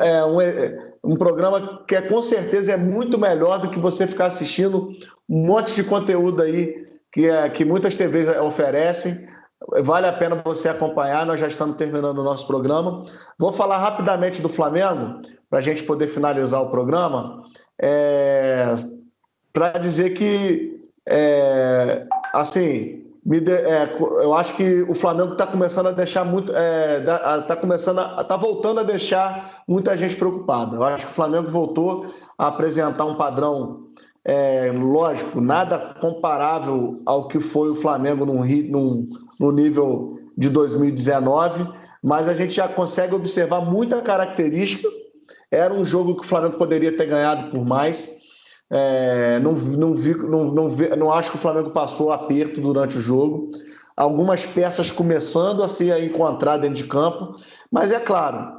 [0.00, 0.40] É um,
[1.06, 4.90] um programa que é, com certeza é muito melhor do que você ficar assistindo
[5.28, 6.74] um monte de conteúdo aí
[7.12, 9.26] que, é, que muitas TVs oferecem.
[9.82, 13.04] Vale a pena você acompanhar, nós já estamos terminando o nosso programa.
[13.38, 17.42] Vou falar rapidamente do Flamengo, para a gente poder finalizar o programa,
[17.80, 18.74] é,
[19.52, 22.04] para dizer que, é,
[22.34, 26.52] assim, de, é, eu acho que o Flamengo está começando a deixar muito.
[26.52, 28.20] Está é, começando a.
[28.20, 30.76] está voltando a deixar muita gente preocupada.
[30.76, 32.06] Eu acho que o Flamengo voltou
[32.38, 33.88] a apresentar um padrão
[34.24, 41.68] é, lógico, nada comparável ao que foi o Flamengo no nível de 2019,
[42.02, 44.88] mas a gente já consegue observar muita característica.
[45.50, 48.18] Era um jogo que o Flamengo poderia ter ganhado por mais.
[48.70, 53.00] É, não, não, vi, não, não, não acho que o Flamengo passou aperto durante o
[53.00, 53.50] jogo.
[53.96, 57.34] Algumas peças começando a se encontrar dentro de campo,
[57.70, 58.56] mas é claro,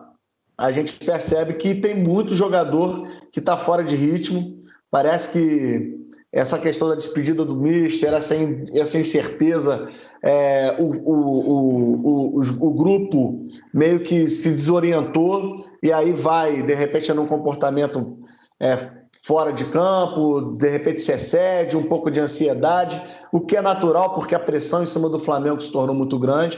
[0.57, 4.59] a gente percebe que tem muito jogador que está fora de ritmo.
[4.89, 5.97] Parece que
[6.31, 8.35] essa questão da despedida do Mister, essa,
[8.73, 9.87] essa incerteza,
[10.23, 17.13] é, o, o, o, o, grupo meio que se desorientou e aí vai, de repente,
[17.13, 18.17] num comportamento
[18.59, 18.96] é,
[19.27, 22.99] fora de campo, de repente se excede, um pouco de ansiedade,
[23.29, 26.57] o que é natural porque a pressão em cima do Flamengo se tornou muito grande.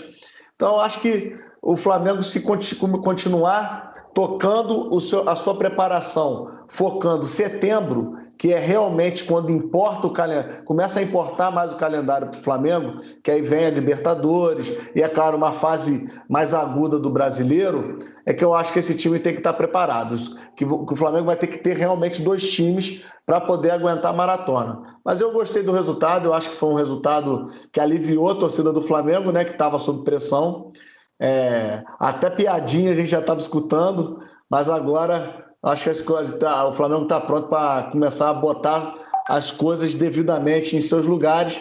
[0.55, 8.51] Então, acho que o Flamengo, se continuar tocando seu, a sua preparação, focando setembro, que
[8.51, 12.99] é realmente quando importa o calendário, começa a importar mais o calendário para o Flamengo,
[13.23, 18.33] que aí vem a Libertadores, e é claro, uma fase mais aguda do brasileiro, é
[18.33, 20.13] que eu acho que esse time tem que estar preparado,
[20.53, 24.17] que, que o Flamengo vai ter que ter realmente dois times para poder aguentar a
[24.17, 24.81] maratona.
[25.01, 28.73] Mas eu gostei do resultado, eu acho que foi um resultado que aliviou a torcida
[28.73, 30.73] do Flamengo, né, que estava sob pressão.
[31.19, 37.03] É, até piadinha a gente já estava escutando, mas agora acho que tá, o Flamengo
[37.03, 38.95] está pronto para começar a botar
[39.27, 41.59] as coisas devidamente em seus lugares.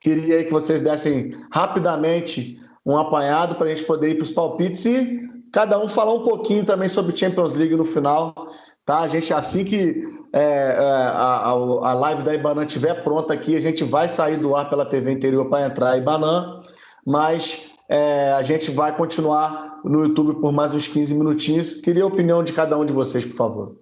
[0.00, 4.84] Queria que vocês dessem rapidamente um apanhado para a gente poder ir para os palpites
[4.86, 8.48] e cada um falar um pouquinho também sobre Champions League no final.
[8.84, 9.00] Tá?
[9.00, 10.02] A gente, assim que
[10.32, 10.82] é, é
[11.14, 14.84] a, a, live da Ibanã estiver pronta aqui, a gente vai sair do ar pela
[14.84, 16.60] TV interior para entrar Ibanã,
[17.06, 21.74] mas é, a gente vai continuar no YouTube por mais uns 15 minutinhos.
[21.82, 23.76] Queria a opinião de cada um de vocês, por favor.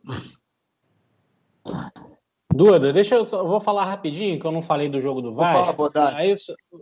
[2.52, 5.76] Duda, deixa eu, eu vou falar rapidinho, que eu não falei do jogo do Vasco.
[5.76, 6.34] Por favor, aí,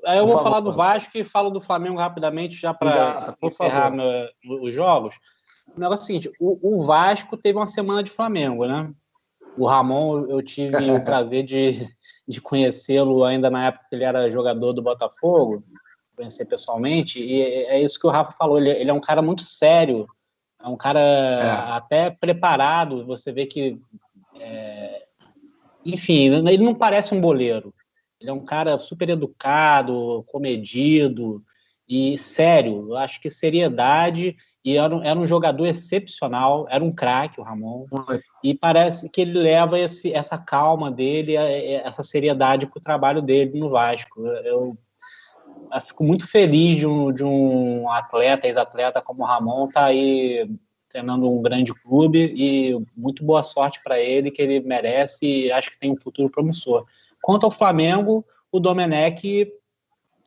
[0.07, 4.27] aí eu vou falar do Vasco e falo do Flamengo rapidamente, já para encerrar meu,
[4.63, 5.15] os jogos.
[5.77, 8.91] O negócio é o seguinte: o, o, Vasco teve uma semana de Flamengo, né?
[9.59, 11.87] O Ramon, eu tive o prazer de,
[12.27, 15.63] de conhecê-lo ainda na época que ele era jogador do Botafogo
[16.19, 19.43] conhecer pessoalmente, e é isso que o Rafa falou, ele, ele é um cara muito
[19.43, 20.09] sério,
[20.61, 21.73] é um cara é.
[21.77, 23.79] até preparado, você vê que,
[24.41, 25.05] é,
[25.85, 27.73] enfim, ele não parece um boleiro,
[28.21, 31.41] ele é um cara super educado, comedido
[31.89, 37.41] e sério, eu acho que seriedade, e era, era um jogador excepcional, era um craque
[37.41, 37.87] o Ramon,
[38.43, 43.61] e parece que ele leva esse, essa calma dele, essa seriedade para o trabalho dele
[43.61, 44.77] no Vasco, eu
[45.81, 50.49] fico muito feliz de um, de um atleta, ex-atleta como o Ramon, estar tá aí
[50.89, 55.71] treinando um grande clube e muito boa sorte para ele, que ele merece e acho
[55.71, 56.87] que tem um futuro promissor.
[57.23, 59.53] Quanto ao Flamengo, o Domenech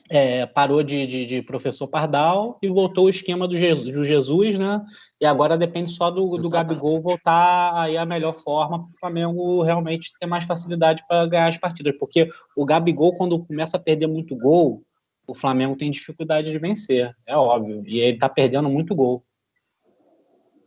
[0.09, 4.57] é, parou de, de, de, professor Pardal e voltou o esquema do Jesus, do Jesus,
[4.57, 4.81] né?
[5.19, 9.63] E agora depende só do, do Gabigol voltar aí a melhor forma para o Flamengo
[9.63, 11.95] realmente ter mais facilidade para ganhar as partidas.
[11.99, 14.83] Porque o Gabigol, quando começa a perder muito gol,
[15.31, 17.83] o Flamengo tem dificuldade de vencer, é óbvio.
[17.87, 19.23] E ele está perdendo muito gol.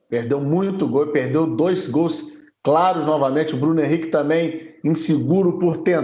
[0.08, 3.54] Perdeu muito gol, perdeu dois gols claros novamente.
[3.54, 6.00] O Bruno Henrique também inseguro por, ter,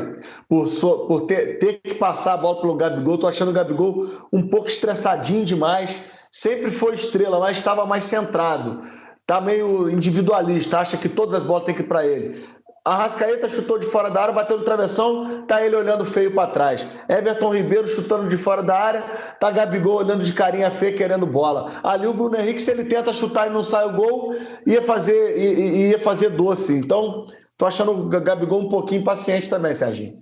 [0.46, 3.14] por, so, por ter, ter que passar a bola pelo Gabigol.
[3.14, 5.98] Estou achando o Gabigol um pouco estressadinho demais.
[6.30, 8.78] Sempre foi estrela, mas estava mais centrado.
[9.20, 12.44] Está meio individualista, acha que todas as bolas têm que ir para ele.
[12.82, 16.50] A Rascaeta chutou de fora da área, bateu no travessão, tá ele olhando feio para
[16.50, 16.86] trás.
[17.10, 19.02] Everton Ribeiro chutando de fora da área,
[19.38, 21.70] tá Gabigol olhando de carinha feia querendo bola.
[21.82, 24.34] Ali o Bruno Henrique, se ele tenta chutar e não sai o gol,
[24.66, 26.72] ia fazer, ia fazer doce.
[26.72, 27.26] Então,
[27.58, 30.14] tô achando o Gabigol um pouquinho paciente também, Serginho.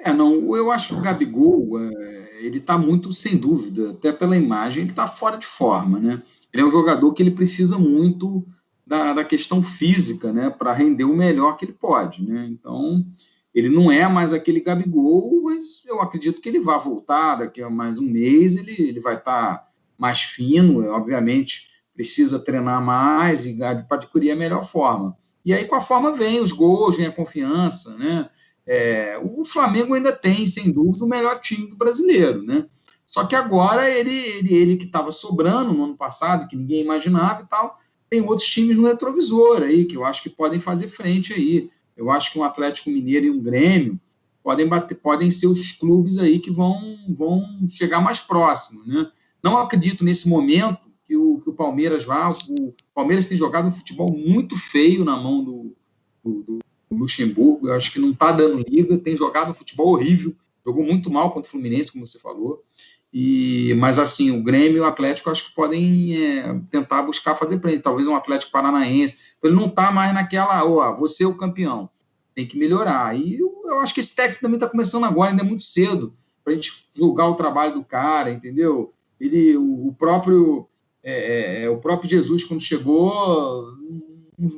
[0.00, 4.36] É, não, eu acho que o Gabigol, é, ele tá muito, sem dúvida, até pela
[4.36, 6.22] imagem, ele tá fora de forma, né?
[6.52, 8.44] Ele é um jogador que ele precisa muito
[8.90, 12.48] da, da questão física, né, para render o melhor que ele pode, né?
[12.50, 13.06] Então,
[13.54, 17.70] ele não é mais aquele Gabigol, mas eu acredito que ele vai voltar daqui a
[17.70, 23.56] mais um mês, ele, ele vai estar tá mais fino, obviamente precisa treinar mais e
[23.56, 25.16] para adquirir a melhor forma.
[25.44, 28.28] E aí com a forma vem os gols, vem a confiança, né?
[28.66, 32.66] É, o Flamengo ainda tem, sem dúvida, o melhor time do brasileiro, né?
[33.06, 37.42] Só que agora ele, ele, ele que estava sobrando no ano passado, que ninguém imaginava
[37.42, 37.78] e tal,
[38.10, 41.70] tem outros times no retrovisor aí, que eu acho que podem fazer frente aí.
[41.96, 43.98] Eu acho que um Atlético Mineiro e um Grêmio
[44.42, 48.84] podem, bater, podem ser os clubes aí que vão, vão chegar mais próximo.
[48.84, 49.08] Né?
[49.42, 52.28] Não acredito nesse momento que o, que o Palmeiras vá.
[52.28, 55.76] O Palmeiras tem jogado um futebol muito feio na mão do,
[56.24, 56.58] do, do
[56.90, 57.68] Luxemburgo.
[57.68, 60.34] Eu acho que não está dando liga, tem jogado um futebol horrível,
[60.64, 62.64] jogou muito mal contra o Fluminense, como você falou.
[63.12, 67.60] E, mas assim, o Grêmio e o Atlético acho que podem é, tentar buscar fazer
[67.60, 69.34] frente, talvez um Atlético Paranaense.
[69.36, 71.90] Então ele não está mais naquela, ó, você é o campeão,
[72.34, 73.18] tem que melhorar.
[73.18, 76.14] E eu, eu acho que esse técnico também está começando agora, ainda é muito cedo
[76.44, 78.92] para a gente julgar o trabalho do cara, entendeu?
[79.20, 80.66] Ele, o, próprio
[81.02, 83.74] é, é, é o próprio Jesus quando chegou,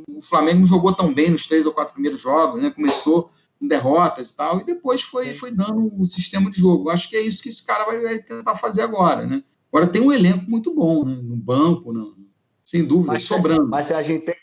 [0.08, 2.70] o Flamengo não jogou tão bem nos três ou quatro primeiros jogos, né?
[2.70, 3.30] Começou
[3.62, 6.90] com derrotas e tal, e depois foi, foi dando o sistema de jogo.
[6.90, 9.44] Acho que é isso que esse cara vai, vai tentar fazer agora, né?
[9.72, 11.14] Agora tem um elenco muito bom, né?
[11.22, 12.16] No banco, no,
[12.64, 13.68] sem dúvida, mas, sobrando.
[13.68, 14.34] Mas a gente tem,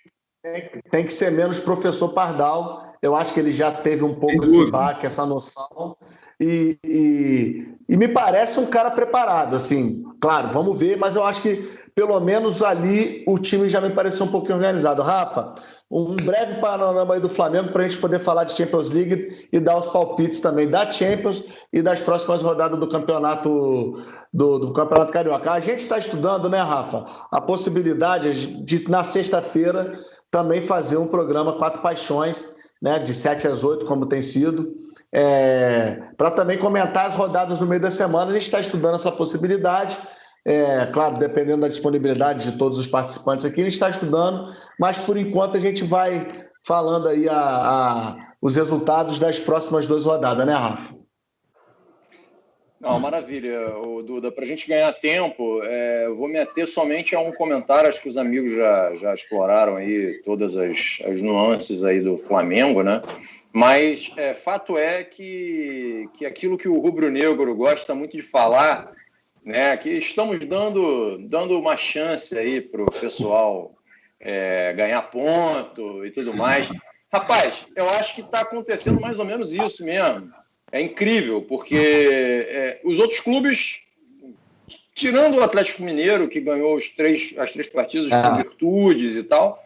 [0.42, 2.82] tem, tem, que ser menos professor Pardal.
[3.02, 5.98] Eu acho que ele já teve um pouco esse baque, essa noção.
[6.42, 11.42] E, e, e, me parece um cara preparado, assim, claro, vamos ver, mas eu acho
[11.42, 15.02] que pelo menos ali o time já me pareceu um pouquinho organizado.
[15.02, 15.54] Rafa,
[15.92, 19.60] um breve panorama aí do Flamengo para a gente poder falar de Champions League e
[19.60, 23.98] dar os palpites também da Champions e das próximas rodadas do campeonato
[24.32, 25.52] do, do campeonato carioca.
[25.52, 29.94] A gente está estudando, né, Rafa, a possibilidade de na sexta-feira
[30.32, 34.76] também fazer um programa Quatro Paixões, né, de 7 às 8, como tem sido
[35.12, 38.32] é, para também comentar as rodadas no meio da semana.
[38.32, 39.98] A gente está estudando essa possibilidade.
[40.46, 45.00] É, claro, dependendo da disponibilidade de todos os participantes aqui, a gente está estudando, mas
[45.00, 46.32] por enquanto a gente vai
[46.66, 50.94] falando aí a, a, os resultados das próximas duas rodadas, né, Rafa?
[52.80, 53.72] Não, maravilha,
[54.06, 54.32] Duda.
[54.32, 57.90] Para a gente ganhar tempo, é, eu vou me ater somente a um comentário.
[57.90, 62.82] Acho que os amigos já, já exploraram aí todas as, as nuances aí do Flamengo,
[62.82, 63.02] né?
[63.52, 68.94] Mas é, fato é que, que aquilo que o rubro-negro gosta muito de falar,
[69.44, 69.76] né?
[69.76, 73.76] Que estamos dando, dando uma chance aí para o pessoal
[74.22, 76.72] é, ganhar ponto e tudo mais.
[77.12, 80.32] Rapaz, eu acho que está acontecendo mais ou menos isso mesmo
[80.72, 83.82] é incrível, porque é, os outros clubes,
[84.94, 88.30] tirando o Atlético Mineiro, que ganhou os três, as três partidas ah.
[88.30, 89.66] com virtudes e tal,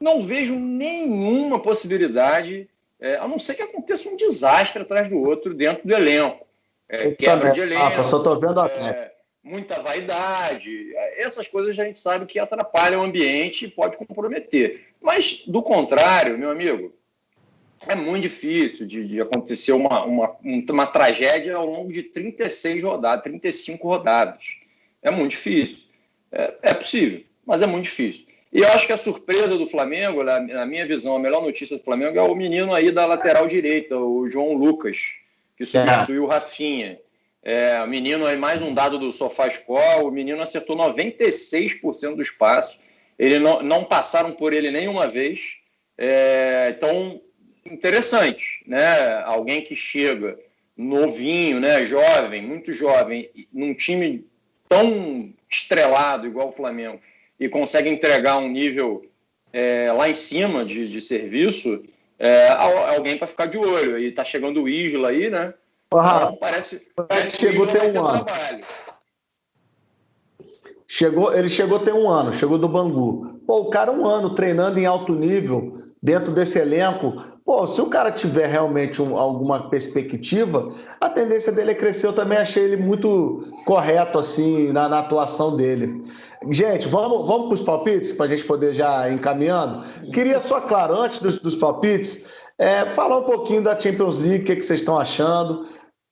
[0.00, 2.68] não vejo nenhuma possibilidade,
[3.00, 6.46] é, a não ser que aconteça um desastre atrás do outro dentro do elenco.
[6.88, 7.82] É, quebra de elenco.
[7.82, 9.00] Ah, só estou vendo o Atlético.
[9.00, 10.94] É, muita vaidade.
[11.16, 14.86] Essas coisas a gente sabe que atrapalham o ambiente e pode comprometer.
[15.00, 16.94] Mas, do contrário, meu amigo,
[17.86, 23.24] é muito difícil de, de acontecer uma, uma, uma tragédia ao longo de 36 rodadas,
[23.24, 24.56] 35 rodadas.
[25.02, 25.86] É muito difícil.
[26.32, 28.26] É, é possível, mas é muito difícil.
[28.52, 31.82] E eu acho que a surpresa do Flamengo, na, minha visão, a melhor notícia do
[31.82, 34.98] Flamengo é o menino aí da lateral direita, o João Lucas,
[35.56, 36.98] que substituiu o Rafinha.
[37.42, 42.80] É, o menino aí, mais um dado do SofaScore, o menino acertou 96% dos passes.
[43.18, 45.58] Ele não, não passaram por ele nenhuma vez.
[45.98, 47.20] É, então,
[47.72, 49.22] interessante, né?
[49.24, 50.38] Alguém que chega
[50.76, 54.26] novinho, né, jovem, muito jovem, num time
[54.68, 57.00] tão estrelado igual o Flamengo
[57.40, 59.04] e consegue entregar um nível
[59.52, 61.82] é, lá em cima de, de serviço,
[62.18, 63.98] é, alguém para ficar de olho.
[63.98, 65.54] E tá chegando o Isla aí, né?
[65.86, 68.24] então, parece, parece que chegou ter um ano.
[68.24, 68.64] Trabalho.
[70.88, 73.40] Chegou, ele chegou ter um ano, chegou do Bangu.
[73.46, 77.86] Pô, o cara um ano treinando em alto nível, dentro desse elenco, pô, se o
[77.86, 80.68] cara tiver realmente um, alguma perspectiva,
[81.00, 82.06] a tendência dele é crescer.
[82.06, 86.00] Eu também achei ele muito correto, assim, na, na atuação dele.
[86.48, 89.84] Gente, vamos, vamos para os palpites, para a gente poder já encaminhando.
[90.12, 92.24] Queria só, claro, antes dos, dos palpites,
[92.56, 95.66] é, falar um pouquinho da Champions League, o que, que vocês estão achando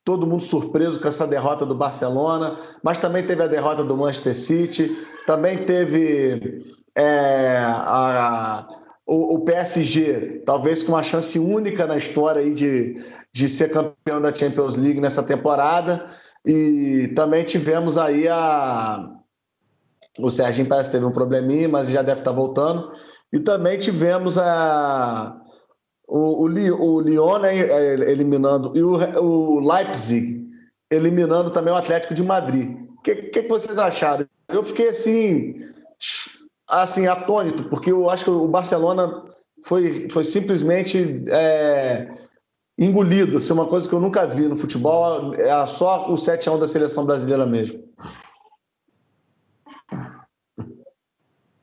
[0.04, 4.34] todo mundo surpreso com essa derrota do Barcelona, mas também teve a derrota do Manchester
[4.34, 6.62] City, também teve
[6.94, 8.66] é, a,
[9.06, 12.94] o, o, PSG, talvez com uma chance única na história aí de,
[13.32, 16.06] de ser campeão da Champions League nessa temporada,
[16.44, 19.10] e também tivemos aí a.
[20.18, 22.92] O Serginho parece que teve um probleminha, mas já deve estar voltando.
[23.32, 25.36] E também tivemos a,
[26.06, 30.44] o, o, Lyon né, é, eliminando e o, o Leipzig
[30.90, 32.76] eliminando também o Atlético de Madrid.
[32.96, 34.26] O que, que, que, vocês acharam?
[34.48, 35.56] Eu fiquei assim,
[36.82, 39.24] assim atônito, porque eu acho que o Barcelona
[39.62, 42.08] foi, foi simplesmente é,
[42.78, 43.38] engolido.
[43.38, 46.58] Assim, uma coisa que eu nunca vi no futebol é só o 7 a 1
[46.58, 47.82] da seleção brasileira mesmo.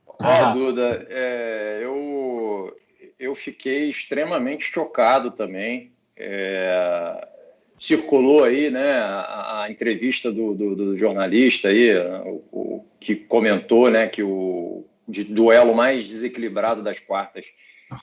[0.06, 2.72] Ó, oh, Duda, é, eu,
[3.18, 5.92] eu fiquei extremamente chocado também.
[6.16, 7.28] É,
[7.76, 13.90] circulou aí né, a, a entrevista do, do, do, jornalista aí, o, o, que comentou
[13.90, 17.46] né, que o de duelo mais desequilibrado das quartas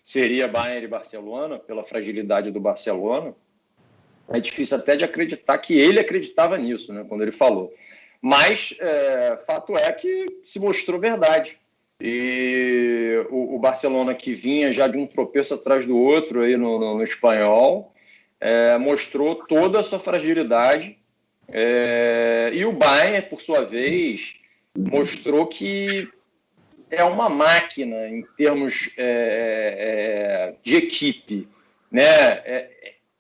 [0.04, 3.34] seria Bayern e Barcelona, pela fragilidade do Barcelona.
[4.28, 7.74] É difícil até de acreditar que ele acreditava nisso, né, quando ele falou.
[8.22, 11.58] Mas é, fato é que se mostrou verdade.
[12.02, 16.80] E o, o, Barcelona, que vinha já de um tropeço atrás do outro aí no,
[16.80, 17.93] no, no espanhol,
[18.39, 20.97] é, mostrou toda a sua fragilidade.
[21.47, 24.36] É, e o Bayern, por sua vez,
[24.78, 26.08] mostrou que
[26.90, 31.48] é uma máquina em termos é, é, de equipe.
[31.92, 32.04] Né?
[32.04, 32.70] É,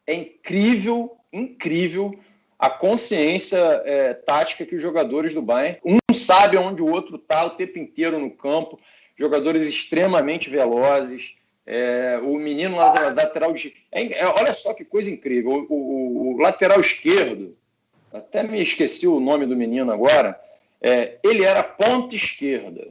[0.07, 2.19] é, incrível, incrível
[2.57, 7.45] a consciência é, tática que os jogadores do Bayern, um sabe onde o outro está
[7.45, 8.79] o tempo inteiro no campo,
[9.15, 13.73] jogadores extremamente velozes, é, o menino lateral de.
[13.91, 15.67] É, olha só que coisa incrível.
[15.69, 17.55] O, o, o, lateral esquerdo,
[18.11, 20.39] até me esqueci o nome do menino agora,
[20.81, 22.87] é, ele era ponta esquerda.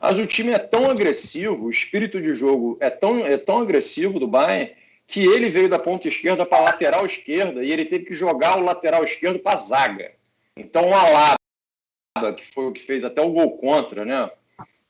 [0.00, 4.20] Mas o time é tão agressivo, o espírito de jogo é tão, é tão agressivo
[4.20, 4.72] do Bayern,
[5.06, 8.58] que ele veio da ponta esquerda para a lateral esquerda e ele teve que jogar
[8.58, 10.12] o lateral esquerdo para a zaga.
[10.56, 11.36] Então o Alaba,
[12.36, 14.30] que foi o que fez até o gol contra, né?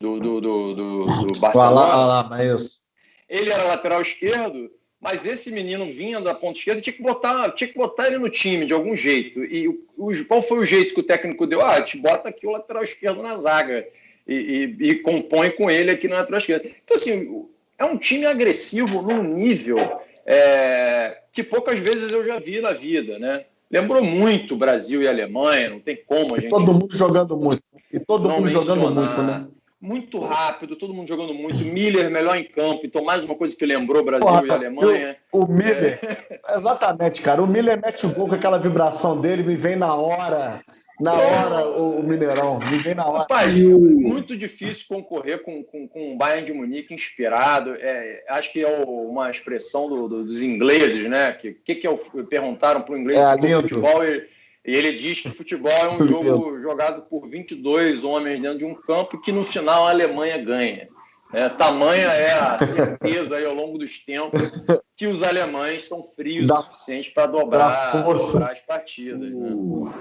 [0.01, 1.89] Do, do, do, do, do Barcelona.
[1.89, 2.83] O Alaba, é isso.
[3.29, 7.69] Ele era lateral esquerdo, mas esse menino vinha da ponta esquerda tinha que botar, tinha
[7.69, 9.45] que botar ele no time de algum jeito.
[9.45, 9.85] E o,
[10.27, 11.61] qual foi o jeito que o técnico deu?
[11.61, 13.87] Ah, te bota aqui o lateral esquerdo na zaga
[14.27, 16.69] e, e, e compõe com ele aqui na lateral esquerda.
[16.85, 17.47] Então, assim,
[17.79, 19.77] é um time agressivo num nível
[20.25, 23.45] é, que poucas vezes eu já vi na vida, né?
[23.71, 26.47] Lembrou muito Brasil e Alemanha, não tem como a gente.
[26.47, 27.63] E todo mundo jogando muito.
[27.93, 29.47] E todo mundo jogando muito, né?
[29.81, 31.57] Muito rápido, todo mundo jogando muito.
[31.57, 35.17] Miller melhor em campo, então mais uma coisa que lembrou Brasil Porra, e Alemanha.
[35.31, 36.57] O, o Miller, é...
[36.57, 37.43] exatamente, cara.
[37.43, 40.61] O Miller mete o gol com aquela vibração dele, me vem na hora.
[40.99, 43.19] Na hora, o, Mineirão, ninguém na hora.
[43.19, 47.75] Rapaz, muito difícil concorrer com, com, com um Bayern de Munique inspirado.
[47.75, 51.31] É, acho que é uma expressão do, do, dos ingleses, né?
[51.31, 54.27] O que, que, que é o, perguntaram para o inglês é, que futebol e,
[54.65, 58.75] e, ele diz que futebol é um jogo jogado por 22 homens dentro de um
[58.75, 60.89] campo que no final a Alemanha ganha.
[61.33, 64.65] É, tamanha é a certeza aí, ao longo dos tempos
[64.97, 69.31] que os alemães são frios o suficiente para dobrar, dobrar, as partidas.
[69.31, 69.93] Né?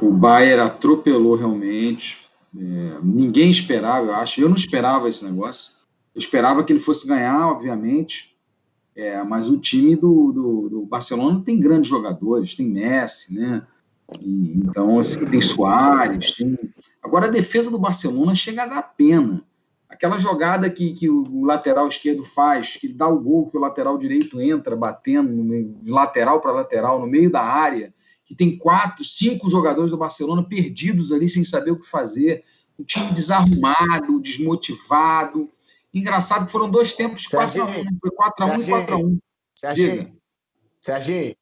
[0.00, 2.26] O Bayern atropelou realmente.
[2.56, 4.40] É, ninguém esperava, eu acho.
[4.40, 5.72] Eu não esperava esse negócio.
[6.14, 8.34] Eu esperava que ele fosse ganhar, obviamente.
[8.94, 13.62] É, mas o time do, do, do, Barcelona tem grandes jogadores, tem Messi, né?
[14.18, 16.58] E, então, assim, tem Soares, tem...
[17.02, 19.42] Agora a defesa do Barcelona chega a dar pena.
[19.86, 23.60] Aquela jogada que, que o lateral esquerdo faz, que ele dá o gol, que o
[23.60, 25.30] lateral direito entra batendo
[25.82, 27.92] de lateral para lateral, no meio da área,
[28.26, 32.44] que tem quatro, cinco jogadores do Barcelona perdidos ali sem saber o que fazer,
[32.78, 35.48] um time desarrumado, desmotivado.
[35.94, 37.90] Engraçado que foram dois tempos de 4x1, né?
[38.00, 39.18] foi 4x1 e 4x1.
[39.54, 40.12] Serginho,
[40.80, 41.36] Serginho,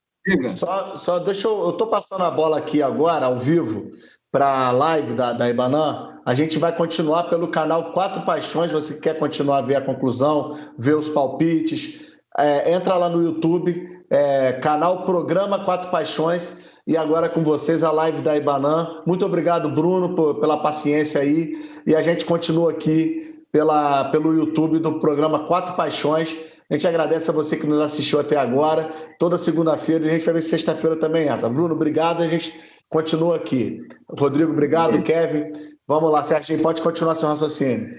[0.55, 1.65] só, só deixa eu.
[1.65, 3.91] Eu tô passando a bola aqui agora, ao vivo,
[4.31, 6.21] para a live da, da Ibanã.
[6.25, 8.71] A gente vai continuar pelo canal Quatro Paixões.
[8.71, 12.19] Você quer continuar a ver a conclusão, ver os palpites?
[12.39, 17.91] É, entra lá no YouTube, é, canal Programa Quatro Paixões e agora com vocês a
[17.91, 19.03] live da Ibanã.
[19.07, 21.55] Muito obrigado, Bruno, por, pela paciência aí.
[21.87, 26.37] E a gente continua aqui pela, pelo YouTube do programa Quatro Paixões.
[26.69, 28.93] A gente agradece a você que nos assistiu até agora.
[29.19, 31.49] Toda segunda-feira, e a gente vai ver se sexta-feira também entra.
[31.49, 32.23] Bruno, obrigado.
[32.23, 32.53] A gente
[32.91, 33.81] continua aqui.
[34.19, 35.01] Rodrigo, obrigado.
[35.03, 35.53] Kevin,
[35.87, 36.23] vamos lá.
[36.23, 37.97] Serginho, pode continuar seu raciocínio.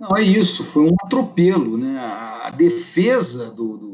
[0.00, 0.64] Não, é isso.
[0.64, 1.76] Foi um atropelo.
[1.76, 1.98] Né?
[1.98, 3.93] A defesa do, do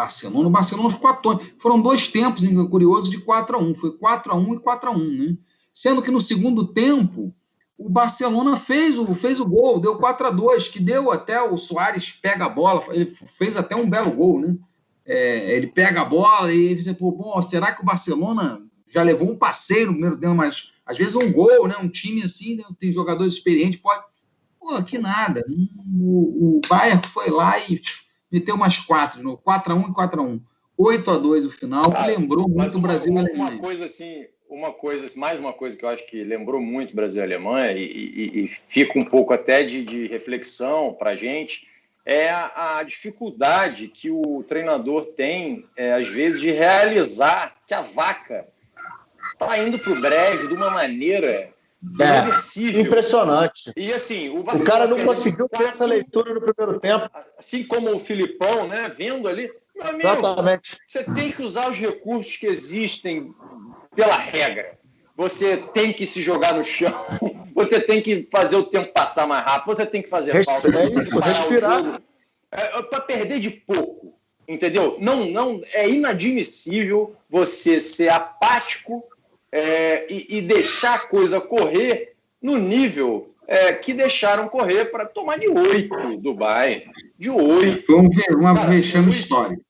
[0.00, 0.48] Barcelona.
[0.48, 1.54] O Barcelona ficou atônito.
[1.58, 4.92] Foram dois tempos, curioso, de 4 a 1 Foi 4 a 1 e 4 a
[4.92, 5.36] 1 né?
[5.72, 7.34] Sendo que no segundo tempo,
[7.78, 11.56] o Barcelona fez o, fez o gol, deu 4 a 2 que deu até o
[11.56, 14.56] Soares pega a bola, ele fez até um belo gol, né?
[15.06, 19.30] É, ele pega a bola e diz, pô, bom, será que o Barcelona já levou
[19.30, 21.76] um passeio no primeiro tempo, mas às vezes um gol, né?
[21.80, 22.64] Um time assim, né?
[22.78, 24.02] tem jogadores experientes, pode.
[24.58, 25.42] Pô, que nada.
[25.98, 27.80] O, o Bayern foi lá e
[28.30, 30.40] meteu umas quatro, no 4x1 e 4x1.
[30.78, 33.52] 8x2 o final, ah, lembrou muito o Brasil e Alemanha.
[33.52, 37.20] Uma coisa assim, uma coisa, mais uma coisa que eu acho que lembrou muito Brasil
[37.20, 41.68] e Alemanha, e, e, e fica um pouco até de, de reflexão para a gente,
[42.04, 47.82] é a, a, dificuldade que o treinador tem, é, às vezes, de realizar que a
[47.82, 48.48] vaca
[49.32, 51.52] está indo para o brejo de uma maneira
[51.98, 53.72] é, impressionante.
[53.76, 57.10] E assim, o, o cara não conseguiu ter essa leitura no primeiro tempo.
[57.38, 58.88] Assim como o Filipão, né?
[58.88, 59.50] Vendo ali.
[59.80, 60.78] Amigo, Exatamente.
[60.86, 63.34] Você tem que usar os recursos que existem
[63.96, 64.78] pela regra.
[65.16, 66.94] Você tem que se jogar no chão,
[67.54, 71.00] você tem que fazer o tempo passar mais rápido, você tem que fazer pausa, é
[71.00, 72.00] isso, respirar.
[72.50, 74.14] é, para perder de pouco,
[74.48, 74.96] entendeu?
[74.98, 79.04] Não, não é inadmissível você ser apático
[79.52, 85.38] é, e, e, deixar a coisa correr no nível é, que deixaram correr para tomar
[85.38, 86.90] de oito do Bayern.
[87.18, 87.84] De oito.
[87.84, 89.62] Foi uma vexame histórico.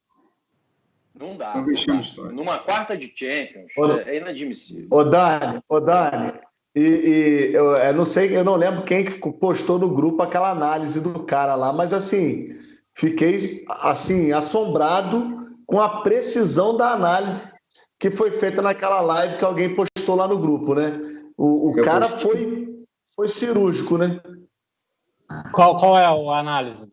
[1.18, 1.54] Não dá.
[1.54, 2.34] Uma vexame histórico.
[2.34, 4.86] Numa quarta de Champions, ô, é inadmissível.
[4.90, 6.32] Ô, Dani, ô, Dani,
[6.74, 10.50] e, e eu, eu, não sei, eu não lembro quem que postou no grupo aquela
[10.50, 12.46] análise do cara lá, mas assim,
[12.94, 17.50] fiquei assim assombrado com a precisão da análise
[18.00, 20.98] que foi feita naquela live que alguém postou lá no grupo, né?
[21.36, 22.82] O, o cara foi,
[23.14, 24.20] foi cirúrgico, né?
[25.52, 26.90] Qual, qual é a análise?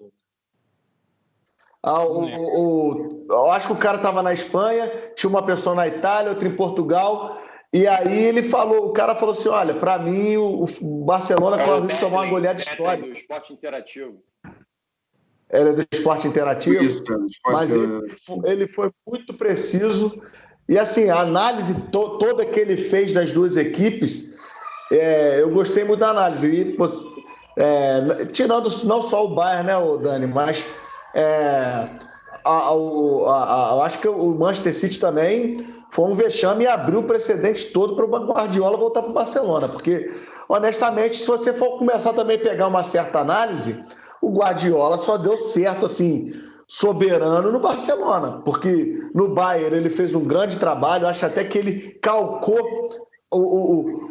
[1.82, 5.74] Ah, o, o, o, eu acho que o cara estava na Espanha, tinha uma pessoa
[5.74, 7.38] na Itália, outra em Portugal,
[7.72, 11.80] e aí ele falou, o cara falou assim: olha, para mim o, o Barcelona corre
[11.80, 13.08] o risco de tomar uma goleada histórica.
[13.08, 14.22] do esporte interativo.
[15.50, 18.00] Ele é do esporte interativo, Isso, esporte mas ele,
[18.44, 20.22] ele, foi muito preciso.
[20.70, 24.36] E assim, a análise to, toda que ele fez das duas equipes,
[24.92, 26.48] é, eu gostei muito da análise.
[26.48, 26.76] E,
[27.58, 30.66] é, tirando não só o Bayern, né, o Dani, mas
[31.16, 31.88] é,
[32.44, 37.04] a, a, a, acho que o Manchester City também foi um vexame e abriu o
[37.04, 39.70] precedente todo para o Guardiola voltar para o Barcelona.
[39.70, 40.12] Porque,
[40.50, 43.84] honestamente, se você for começar também a pegar uma certa análise,
[44.22, 46.34] o Guardiola só deu certo assim
[46.68, 51.98] soberano no Barcelona, porque no Bayern ele fez um grande trabalho, acho até que ele
[52.02, 53.40] calcou o,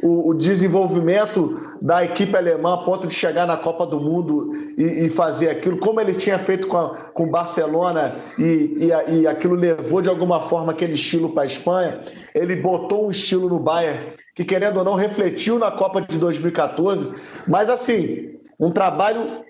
[0.02, 5.06] o, o, desenvolvimento da equipe alemã a ponto de chegar na Copa do Mundo e,
[5.06, 9.54] e fazer aquilo, como ele tinha feito com, com o Barcelona e, e, e, aquilo
[9.54, 12.04] levou de alguma forma aquele estilo para a Espanha.
[12.34, 17.14] Ele botou um estilo no Bayern que, querendo ou não, refletiu na Copa de 2014.
[17.48, 19.44] Mas, assim, um trabalho.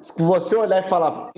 [0.00, 1.30] Se você olhar e falar,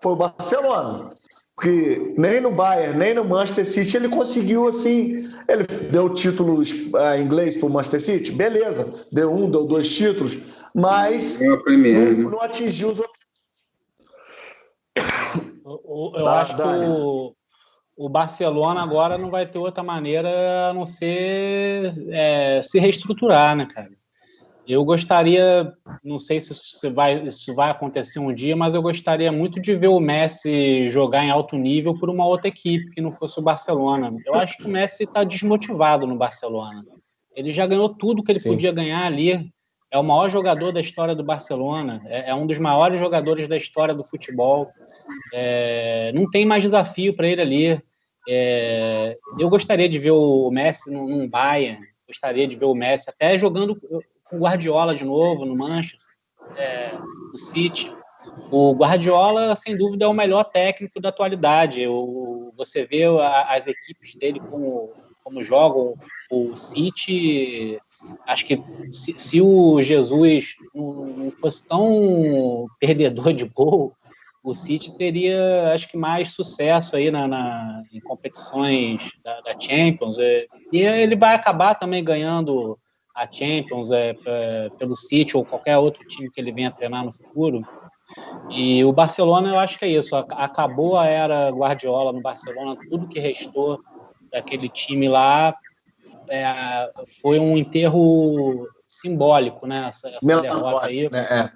[0.00, 1.10] foi o Barcelona.
[1.56, 5.26] Porque nem no Bayern, nem no Manchester City ele conseguiu assim.
[5.48, 9.06] Ele deu títulos uh, inglês para o Manchester City, beleza.
[9.10, 10.36] Deu um, deu dois títulos,
[10.74, 12.30] mas é Premier, não, né?
[12.30, 13.24] não, atingiu os outros.
[15.64, 17.34] Eu, eu acho que o,
[17.96, 23.66] o, Barcelona agora não vai ter outra maneira a não ser é, se reestruturar, né,
[23.66, 23.90] cara?
[24.68, 25.72] Eu gostaria,
[26.02, 29.72] não sei se isso vai, isso vai acontecer um dia, mas eu gostaria muito de
[29.76, 33.42] ver o Messi jogar em alto nível por uma outra equipe que não fosse o
[33.42, 34.12] Barcelona.
[34.26, 36.84] Eu acho que o Messi está desmotivado no Barcelona.
[37.34, 38.50] Ele já ganhou tudo que ele Sim.
[38.50, 39.48] podia ganhar ali.
[39.88, 42.02] É o maior jogador da história do Barcelona.
[42.06, 44.68] É, é um dos maiores jogadores da história do futebol.
[45.32, 47.82] É, não tem mais desafio para ele ali.
[48.28, 51.86] É, eu gostaria de ver o Messi num, num Bayern.
[52.08, 53.80] Gostaria de ver o Messi até jogando
[54.32, 56.14] o Guardiola de novo no Manchester,
[56.56, 56.92] é,
[57.36, 57.92] City.
[58.50, 61.86] O Guardiola, sem dúvida, é o melhor técnico da atualidade.
[61.86, 64.92] O, você vê a, as equipes dele como,
[65.22, 65.94] como jogam.
[66.30, 67.78] O City,
[68.26, 73.94] acho que se, se o Jesus não fosse tão perdedor de gol,
[74.42, 80.18] o City teria, acho que, mais sucesso aí na, na em competições da, da Champions.
[80.18, 82.78] E ele vai acabar também ganhando
[83.16, 87.10] a Champions é, é, pelo City ou qualquer outro time que ele venha treinar no
[87.10, 87.62] futuro.
[88.50, 90.14] E o Barcelona, eu acho que é isso.
[90.14, 93.80] Acabou a era Guardiola no Barcelona, tudo que restou
[94.30, 95.56] daquele time lá
[96.28, 99.86] é, foi um enterro simbólico, né?
[99.88, 101.08] Essa, essa derrota aí.
[101.10, 101.26] Né?
[101.30, 101.52] É.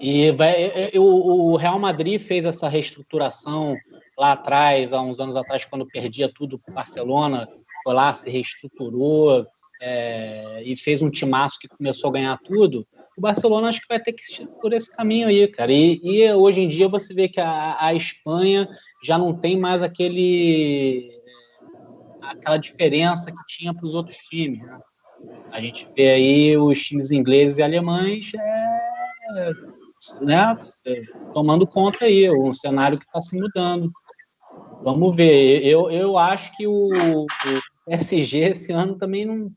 [0.00, 3.76] E vai, o Real Madrid fez essa reestruturação
[4.18, 7.46] lá atrás, há uns anos atrás, quando perdia tudo para o Barcelona,
[7.84, 9.46] foi lá, se reestruturou,
[9.84, 12.86] é, e fez um timaço que começou a ganhar tudo,
[13.18, 15.72] o Barcelona acho que vai ter que ir por esse caminho aí, cara.
[15.72, 18.68] E, e hoje em dia você vê que a, a, Espanha
[19.04, 21.10] já não tem mais aquele
[22.22, 24.62] aquela diferença que tinha para os outros times.
[24.62, 24.78] Né?
[25.50, 29.52] A gente vê aí os times ingleses e alemães é,
[30.22, 30.56] né,
[31.34, 33.90] tomando conta aí, um cenário que está se mudando.
[34.82, 35.64] Vamos ver.
[35.64, 37.26] Eu, eu acho que o, o
[37.86, 39.50] PSG esse ano também não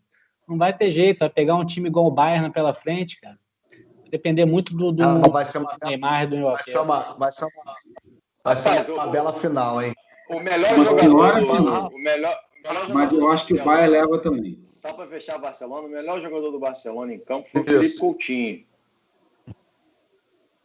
[0.48, 3.38] não vai ter jeito, vai pegar um time igual o Bayern pela frente, cara.
[4.02, 7.32] Vai depender muito do, do não, vai ser uma Neymar do vai ser uma vai
[7.32, 7.76] ser uma
[8.44, 9.94] vai ser Rapaz, uma o, bela final, hein?
[10.30, 11.88] O melhor uma jogador do, final.
[11.88, 14.62] o melhor, melhor Mas eu acho que o Bayern leva também.
[14.66, 17.98] Só para fechar o Barcelona, o melhor jogador do Barcelona em campo foi o Felipe
[17.98, 18.66] Coutinho.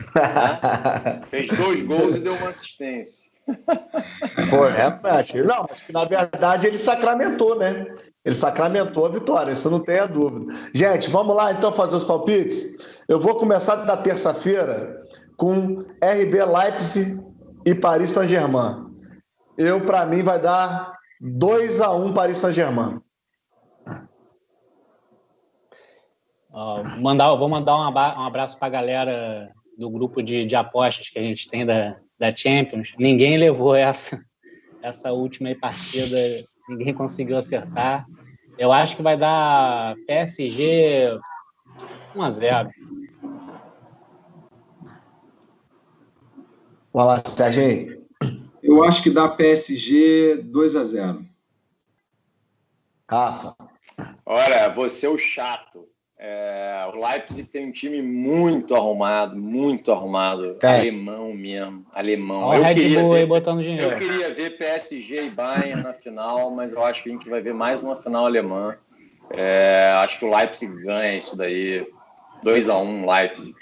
[1.28, 3.29] Fez dois gols e deu uma assistência.
[4.50, 5.42] Foi, realmente.
[5.42, 7.86] Não, mas que na verdade ele sacramentou, né?
[8.24, 10.52] Ele sacramentou a vitória, isso não tenha dúvida.
[10.74, 13.02] Gente, vamos lá então fazer os palpites?
[13.08, 15.02] Eu vou começar da terça-feira
[15.36, 17.24] com RB Leipzig
[17.64, 18.86] e Paris Saint-Germain.
[19.56, 23.00] Eu, para mim, vai dar 2 a 1 Paris Saint-Germain.
[26.98, 31.18] Mandar, vou mandar um, um abraço para a galera do grupo de, de apostas que
[31.18, 32.94] a gente tem da, da Champions.
[32.98, 34.22] Ninguém levou essa,
[34.82, 36.16] essa última partida,
[36.68, 38.06] ninguém conseguiu acertar.
[38.58, 41.18] Eu acho que vai dar PSG
[42.14, 42.70] 1 a 0.
[46.92, 48.00] Vai lá, Serginho.
[48.62, 51.26] Eu acho que dá PSG 2 a 0.
[53.08, 53.56] Rafa.
[54.26, 55.88] Olha, você é o chato.
[56.22, 60.58] É, o Leipzig tem um time muito arrumado, muito arrumado.
[60.62, 60.80] É.
[60.80, 62.42] Alemão mesmo, alemão.
[62.42, 63.86] Olha eu queria ver, botando dinheiro.
[63.86, 67.40] Eu queria ver PSG e Bayern na final, mas eu acho que a gente vai
[67.40, 68.76] ver mais uma final alemã.
[69.30, 71.86] É, acho que o Leipzig ganha isso daí.
[72.42, 73.54] 2 a 1 um, Leipzig.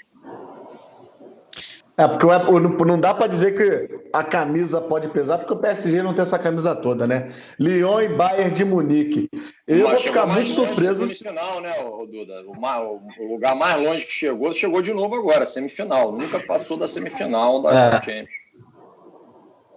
[1.99, 6.13] É, porque não dá para dizer que a camisa pode pesar, porque o PSG não
[6.13, 7.25] tem essa camisa toda, né?
[7.59, 9.29] Lyon e Bayern de Munique.
[9.67, 11.05] Eu Mas vou ficar muito surpreso.
[11.05, 11.73] Semifinal, né,
[12.09, 12.45] Duda?
[12.47, 16.13] O, lugar mais longe que chegou, chegou de novo agora, semifinal.
[16.13, 17.91] Nunca passou da semifinal da é.
[17.91, 18.29] Champions.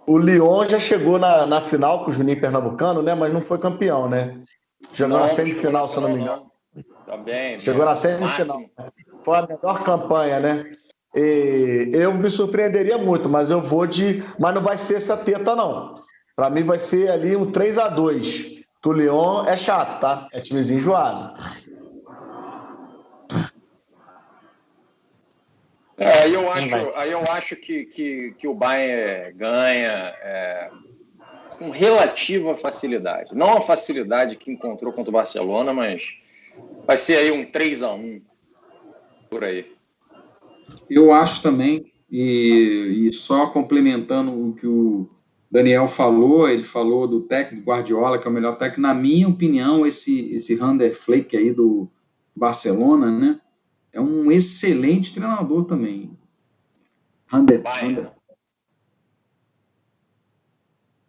[0.07, 3.13] O Lyon já chegou na, na final com o Juninho Pernambucano, né?
[3.13, 4.39] Mas não foi campeão, né?
[4.93, 6.45] Chegou não, na semifinal, se eu não me engano.
[7.05, 7.59] Também.
[7.59, 8.61] Chegou na semifinal.
[9.25, 10.71] Foi a melhor campanha, né?
[11.15, 14.23] E eu me surpreenderia muito, mas eu vou de.
[14.39, 16.01] Mas não vai ser essa teta, não.
[16.35, 20.27] Para mim vai ser ali um 3 a 2 Que o Leão é chato, tá?
[20.33, 21.33] É timezinho enjoado.
[25.95, 30.71] É, aí eu acho, aí eu acho que, que, que o Bayern ganha é,
[31.57, 33.35] com relativa facilidade.
[33.35, 36.17] Não a facilidade que encontrou contra o Barcelona, mas
[36.85, 38.21] vai ser aí um 3 a 1
[39.29, 39.72] por aí.
[40.89, 45.09] Eu acho também, e, e só complementando o que o
[45.49, 48.81] Daniel falou, ele falou do técnico Guardiola, que é o melhor técnico.
[48.81, 51.89] Na minha opinião, esse, esse Rander Flick aí do
[52.35, 53.39] Barcelona, né?
[53.91, 56.17] É um excelente treinador também.
[57.27, 58.11] Rander, Bayern.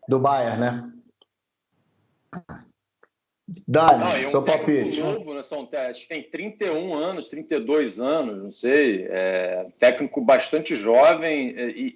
[0.06, 0.92] Do Bayern, né?
[3.68, 5.00] Não, é um seu palpite.
[5.00, 5.42] Novo, né?
[5.42, 9.06] São, acho que tem 31 anos, 32 anos, não sei.
[9.10, 11.94] É, técnico bastante jovem é, e,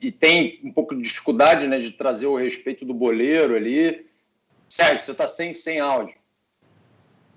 [0.00, 4.06] e, e, tem um pouco de dificuldade né, de trazer o respeito do boleiro ali.
[4.68, 6.16] Sérgio, você está sem, sem áudio.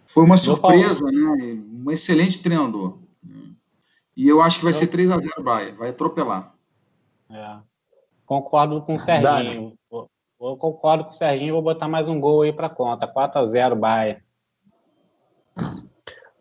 [0.07, 1.61] Foi uma surpresa, né?
[1.85, 2.97] Um excelente treinador.
[4.17, 4.77] E eu acho que vai eu...
[4.77, 6.53] ser 3 a 0 Bahia, vai atropelar.
[7.29, 7.57] É.
[8.25, 9.77] Concordo com o Serginho.
[10.41, 13.05] Eu concordo com o Serginho, vou botar mais um gol aí para conta.
[13.07, 14.23] 4 a 0 Bahia.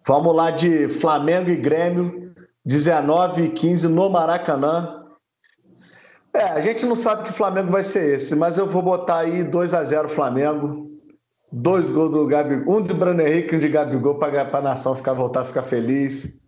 [0.06, 5.04] Vamos lá de Flamengo e Grêmio, 19 e 15 no Maracanã.
[6.32, 9.44] É, a gente não sabe que Flamengo vai ser esse, mas eu vou botar aí
[9.44, 10.88] 2 a 0 Flamengo.
[11.52, 14.94] Dois gols do Gabigol, um de Bruno Henrique e um de Gabigol para a nação
[14.94, 16.40] ficar voltar ficar feliz.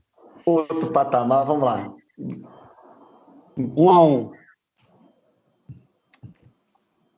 [0.46, 1.92] Outro patamar, vamos lá.
[3.58, 4.41] Um a um.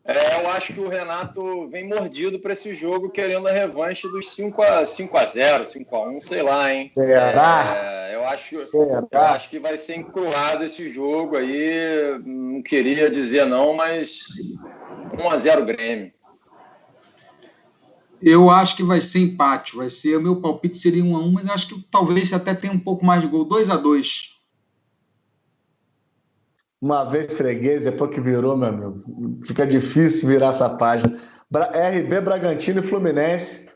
[0.07, 4.29] É, eu acho que o Renato vem mordido para esse jogo, querendo a revanche dos
[4.35, 6.91] 5 a 5 a 0 5 a 1 sei lá, hein?
[6.95, 7.75] Será?
[7.75, 9.07] É, eu, acho, Será?
[9.11, 12.21] eu acho que vai ser encruado esse jogo aí.
[12.23, 14.27] Não queria dizer não, mas
[15.19, 16.13] 1 a 0 Grêmio.
[18.21, 19.75] Eu acho que vai ser empate.
[19.75, 22.75] Vai ser, o meu palpite seria 1 a 1 mas acho que talvez até tenha
[22.75, 23.47] um pouco mais de gol.
[23.47, 24.34] 2 a 2
[26.85, 28.99] uma vez freguês, depois que virou, meu amigo,
[29.47, 31.17] fica difícil virar essa página.
[31.51, 33.71] RB Bragantino e Fluminense.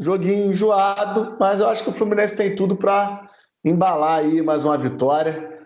[0.00, 3.24] Joguinho enjoado, mas eu acho que o Fluminense tem tudo para
[3.64, 5.60] embalar aí mais uma vitória.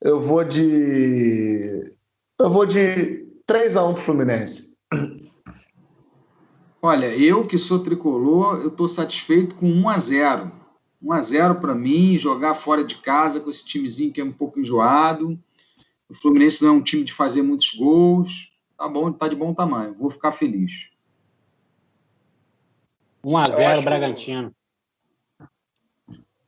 [0.00, 1.94] Eu vou de.
[2.38, 4.78] Eu vou de 3 a 1 pro Fluminense.
[6.80, 10.52] Olha, eu que sou tricolor, eu estou satisfeito com 1 a 0
[11.02, 14.32] 1 a 0 para mim, jogar fora de casa com esse timezinho que é um
[14.32, 15.38] pouco enjoado.
[16.10, 18.52] O Fluminense não é um time de fazer muitos gols.
[18.76, 19.94] Tá bom, tá de bom tamanho.
[19.94, 20.90] Vou ficar feliz.
[23.24, 24.54] 1x0 Bragantino.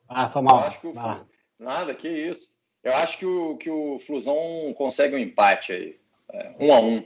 [0.09, 0.59] Ah, foi mal.
[0.60, 0.94] acho que o...
[1.59, 2.55] Nada, que isso.
[2.82, 4.36] Eu acho que o, que o Flusão
[4.76, 6.01] consegue um empate aí.
[6.32, 7.05] É, um a um.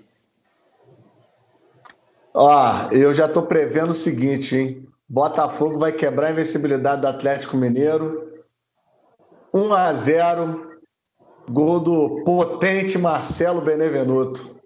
[2.33, 4.89] Ó, eu já tô prevendo o seguinte, hein?
[5.09, 8.45] Botafogo vai quebrar a invencibilidade do Atlético Mineiro.
[9.53, 10.66] 1 a 0
[11.49, 14.57] Gol do potente Marcelo Benevenuto.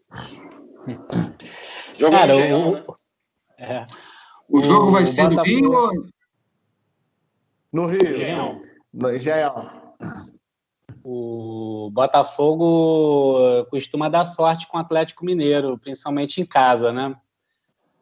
[1.96, 2.84] Jogo Cara, o, né?
[3.58, 3.86] é,
[4.48, 5.90] o, jogo vai ser no Rio ou...
[7.72, 8.58] No Rio.
[8.92, 9.70] No Engenhão.
[11.04, 17.14] O Botafogo costuma dar sorte com o Atlético Mineiro, principalmente em casa, né?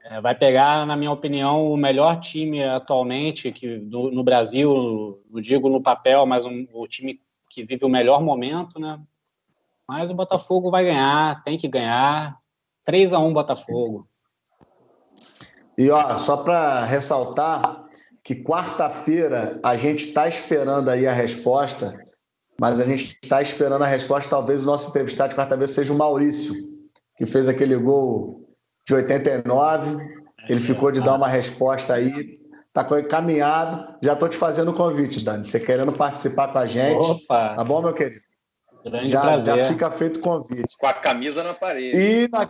[0.04, 5.40] É, vai pegar, na minha opinião, o melhor time atualmente que do, no Brasil, não
[5.40, 9.00] digo no papel, mas um, o time que vive o melhor momento, né?
[9.88, 12.38] Mas o Botafogo vai ganhar, tem que ganhar.
[12.84, 14.08] 3 a 1 Botafogo.
[15.76, 17.86] E ó, só para ressaltar
[18.24, 21.98] que quarta-feira a gente está esperando aí a resposta,
[22.60, 24.28] mas a gente está esperando a resposta.
[24.28, 26.54] Talvez o nosso entrevistado de quarta-feira seja o Maurício,
[27.16, 28.48] que fez aquele gol
[28.86, 29.96] de 89.
[30.48, 32.37] Ele ficou de dar uma resposta aí.
[32.84, 33.96] Tá caminhado.
[34.00, 35.44] Já estou te fazendo o convite, Dani.
[35.44, 37.04] Você querendo participar com a gente.
[37.04, 37.54] Opa.
[37.56, 38.20] Tá bom, meu querido?
[38.84, 40.76] Grande já, já fica feito o convite.
[40.78, 41.98] Com a camisa na parede.
[41.98, 42.48] E na...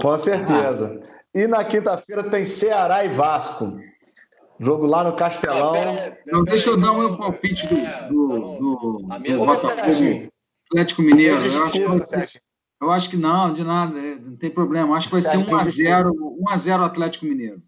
[0.00, 1.00] Com certeza.
[1.02, 1.18] Ah.
[1.34, 3.78] E na quinta-feira tem Ceará e Vasco.
[4.58, 5.66] Jogo lá no Castelão.
[5.66, 7.76] Não, pera, pera, não deixa eu dar o meu palpite do,
[8.08, 10.30] do, do, do Botafogo.
[10.70, 11.36] Atlético Mineiro.
[11.36, 12.38] Eu acho,
[12.80, 14.96] eu acho que não, de nada, é, não tem problema.
[14.96, 16.10] Acho que vai ser 1x0
[16.42, 17.62] 1x0 Atlético Mineiro.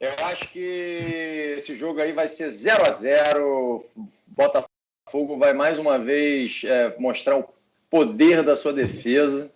[0.00, 3.84] Eu acho que esse jogo aí vai ser 0x0.
[4.26, 7.44] Botafogo vai mais uma vez é, mostrar o
[7.90, 9.52] poder da sua defesa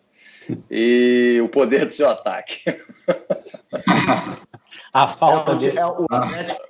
[0.71, 2.63] e o poder do seu ataque.
[4.93, 5.79] A falta é, de.
[5.79, 6.61] É, o, Atlético,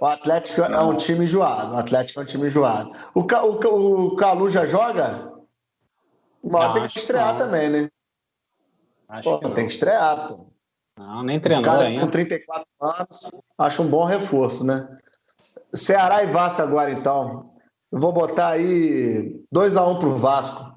[0.00, 1.74] o Atlético é um time enjoado.
[1.74, 2.92] O Atlético é um time enjoado.
[3.14, 5.32] O, o, o Calu já joga?
[6.42, 7.88] Uma hora tem que estrear também, né?
[9.08, 10.51] Acho pô, que tem que estrear, pô.
[11.02, 12.00] Não, nem treinou cara ainda.
[12.00, 14.88] Com 34 anos, acho um bom reforço, né?
[15.74, 17.50] Ceará e Vasco agora, então.
[17.90, 20.72] Eu vou botar aí 2x1 um pro Vasco.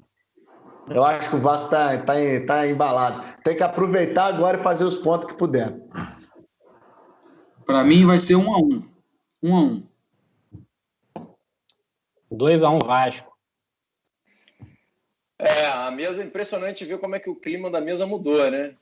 [0.88, 2.14] Eu acho que o Vasco tá, tá,
[2.46, 3.22] tá embalado.
[3.42, 5.80] Tem que aproveitar agora e fazer os pontos que puder.
[7.64, 8.84] Para mim vai ser 1 x
[9.42, 9.82] 1 1 x
[11.16, 11.26] 1
[12.32, 13.36] 2 x 1 Vasco.
[15.38, 18.74] É, a mesa é impressionante ver como é que o clima da mesa mudou, né?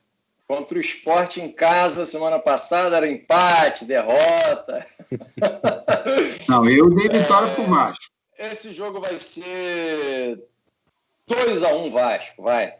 [0.46, 4.86] Contra o esporte em casa, semana passada era empate, derrota.
[6.48, 8.04] Não, eu dei vitória é, pro Vasco.
[8.38, 10.42] Esse jogo vai ser
[11.26, 12.74] 2 a 1 Vasco, vai.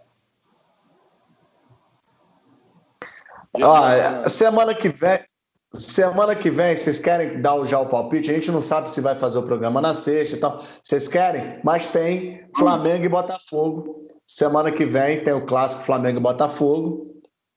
[3.62, 5.20] Ó, semana que vem,
[5.74, 8.30] Semana que vem, vocês querem dar já o palpite?
[8.30, 10.62] A gente não sabe se vai fazer o programa na sexta e tal.
[10.80, 11.58] Vocês querem?
[11.64, 14.06] Mas tem Flamengo e Botafogo.
[14.24, 17.13] Semana que vem tem o clássico Flamengo e Botafogo.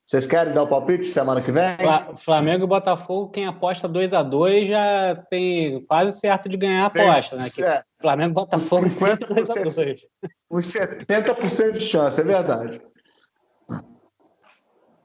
[0.08, 1.76] Vocês querem dar o palpite semana que vem?
[2.16, 6.88] Flamengo e Botafogo, quem aposta 2 a 2 já tem quase certo de ganhar a
[6.88, 7.50] aposta, né?
[7.54, 7.62] Que.
[8.00, 10.06] Flamengo e Botafogo 50 2 a 2.
[10.50, 12.82] Uns 70% de chance, é verdade.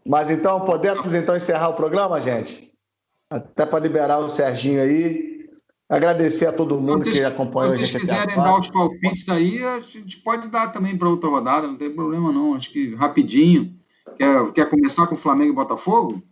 [0.06, 2.72] Mas então, podemos então encerrar o programa, gente?
[3.32, 5.32] até para liberar o Serginho aí.
[5.88, 8.06] Agradecer a todo mundo que acompanhou a gente aqui.
[8.06, 11.76] Se quiserem dar os palpites aí, a gente pode dar também para outra rodada, não
[11.76, 12.54] tem problema não.
[12.54, 13.78] Acho que rapidinho.
[14.16, 16.22] Quer, quer começar com Flamengo e Botafogo?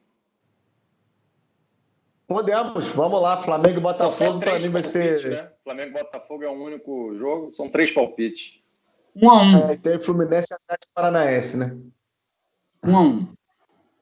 [2.26, 3.36] Podemos, vamos lá.
[3.36, 5.20] Flamengo e Botafogo para mim vai ser.
[5.28, 5.52] Né?
[5.64, 8.60] Flamengo e Botafogo é o um único jogo, são três palpites.
[9.16, 9.70] Um a um.
[9.70, 11.76] É, tem Fluminense e Atlético Paranaense, né?
[12.84, 13.34] Um a um.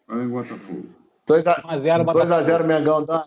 [0.06, 0.88] Flamengo e Botafogo.
[1.26, 2.34] 2x0 Botafogo.
[2.34, 3.24] 2x0 Mengão, dá.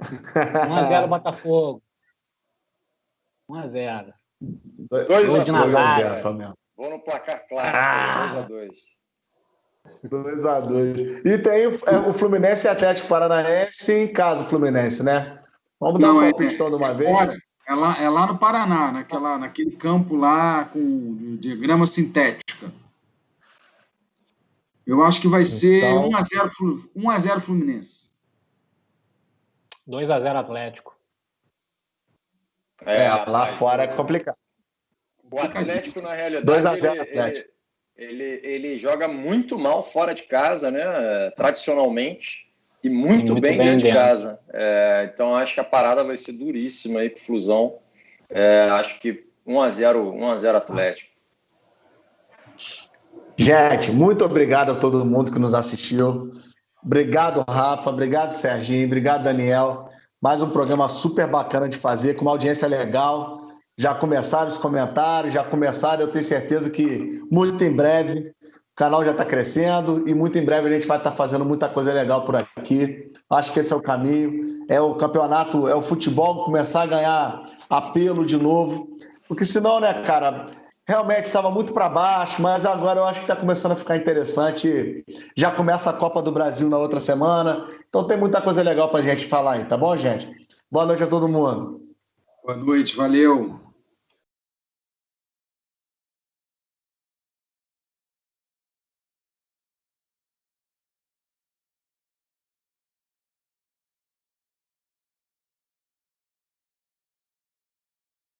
[0.00, 1.82] 1x0 Botafogo.
[3.50, 4.12] 1x0.
[4.88, 6.54] 2x0 Flamengo.
[6.76, 8.70] Vou no placar clássico, 2x2.
[8.70, 8.93] Ah.
[10.04, 11.24] 2x2.
[11.24, 15.40] E tem o, é, o Fluminense e Atlético Paranaense em casa, Fluminense, né?
[15.78, 17.18] Vamos dar Não, um palpite é, de uma é vez?
[17.18, 17.36] Fora.
[17.66, 22.70] É lá, é lá no Paraná, naquela, naquele campo lá com de grama sintética.
[24.86, 26.10] Eu acho que vai ser então...
[26.10, 28.10] 1x0 1 a 0 Fluminense.
[29.88, 30.94] 2x0 Atlético.
[32.84, 34.36] É, é lá fora é complicado.
[35.30, 37.53] O Atlético, na realidade, 2 a 0 ele, Atlético.
[37.96, 40.82] Ele, ele, joga muito mal fora de casa, né?
[41.36, 42.44] Tradicionalmente.
[42.82, 44.38] E muito, muito bem, bem, dentro de casa.
[44.52, 47.78] É, então acho que a parada vai ser duríssima aí pro Flusão.
[48.28, 51.10] É, acho que 1x0 1x0 Atlético.
[53.36, 56.30] Gente, muito obrigado a todo mundo que nos assistiu.
[56.84, 57.88] Obrigado, Rafa.
[57.88, 58.86] Obrigado, Serginho.
[58.86, 59.88] Obrigado, Daniel.
[60.20, 63.43] Mais um programa super bacana de fazer, com uma audiência legal.
[63.76, 66.02] Já começaram os comentários, já começaram.
[66.02, 68.32] Eu tenho certeza que muito em breve
[68.74, 71.44] o canal já está crescendo e muito em breve a gente vai estar tá fazendo
[71.44, 73.12] muita coisa legal por aqui.
[73.30, 74.64] Acho que esse é o caminho.
[74.68, 78.88] É o campeonato, é o futebol começar a ganhar apelo de novo.
[79.28, 80.46] Porque senão, né, cara,
[80.86, 85.04] realmente estava muito para baixo, mas agora eu acho que está começando a ficar interessante.
[85.36, 89.00] Já começa a Copa do Brasil na outra semana, então tem muita coisa legal para
[89.00, 90.30] a gente falar aí, tá bom, gente?
[90.70, 91.80] Boa noite a todo mundo.
[92.44, 93.63] Boa noite, valeu.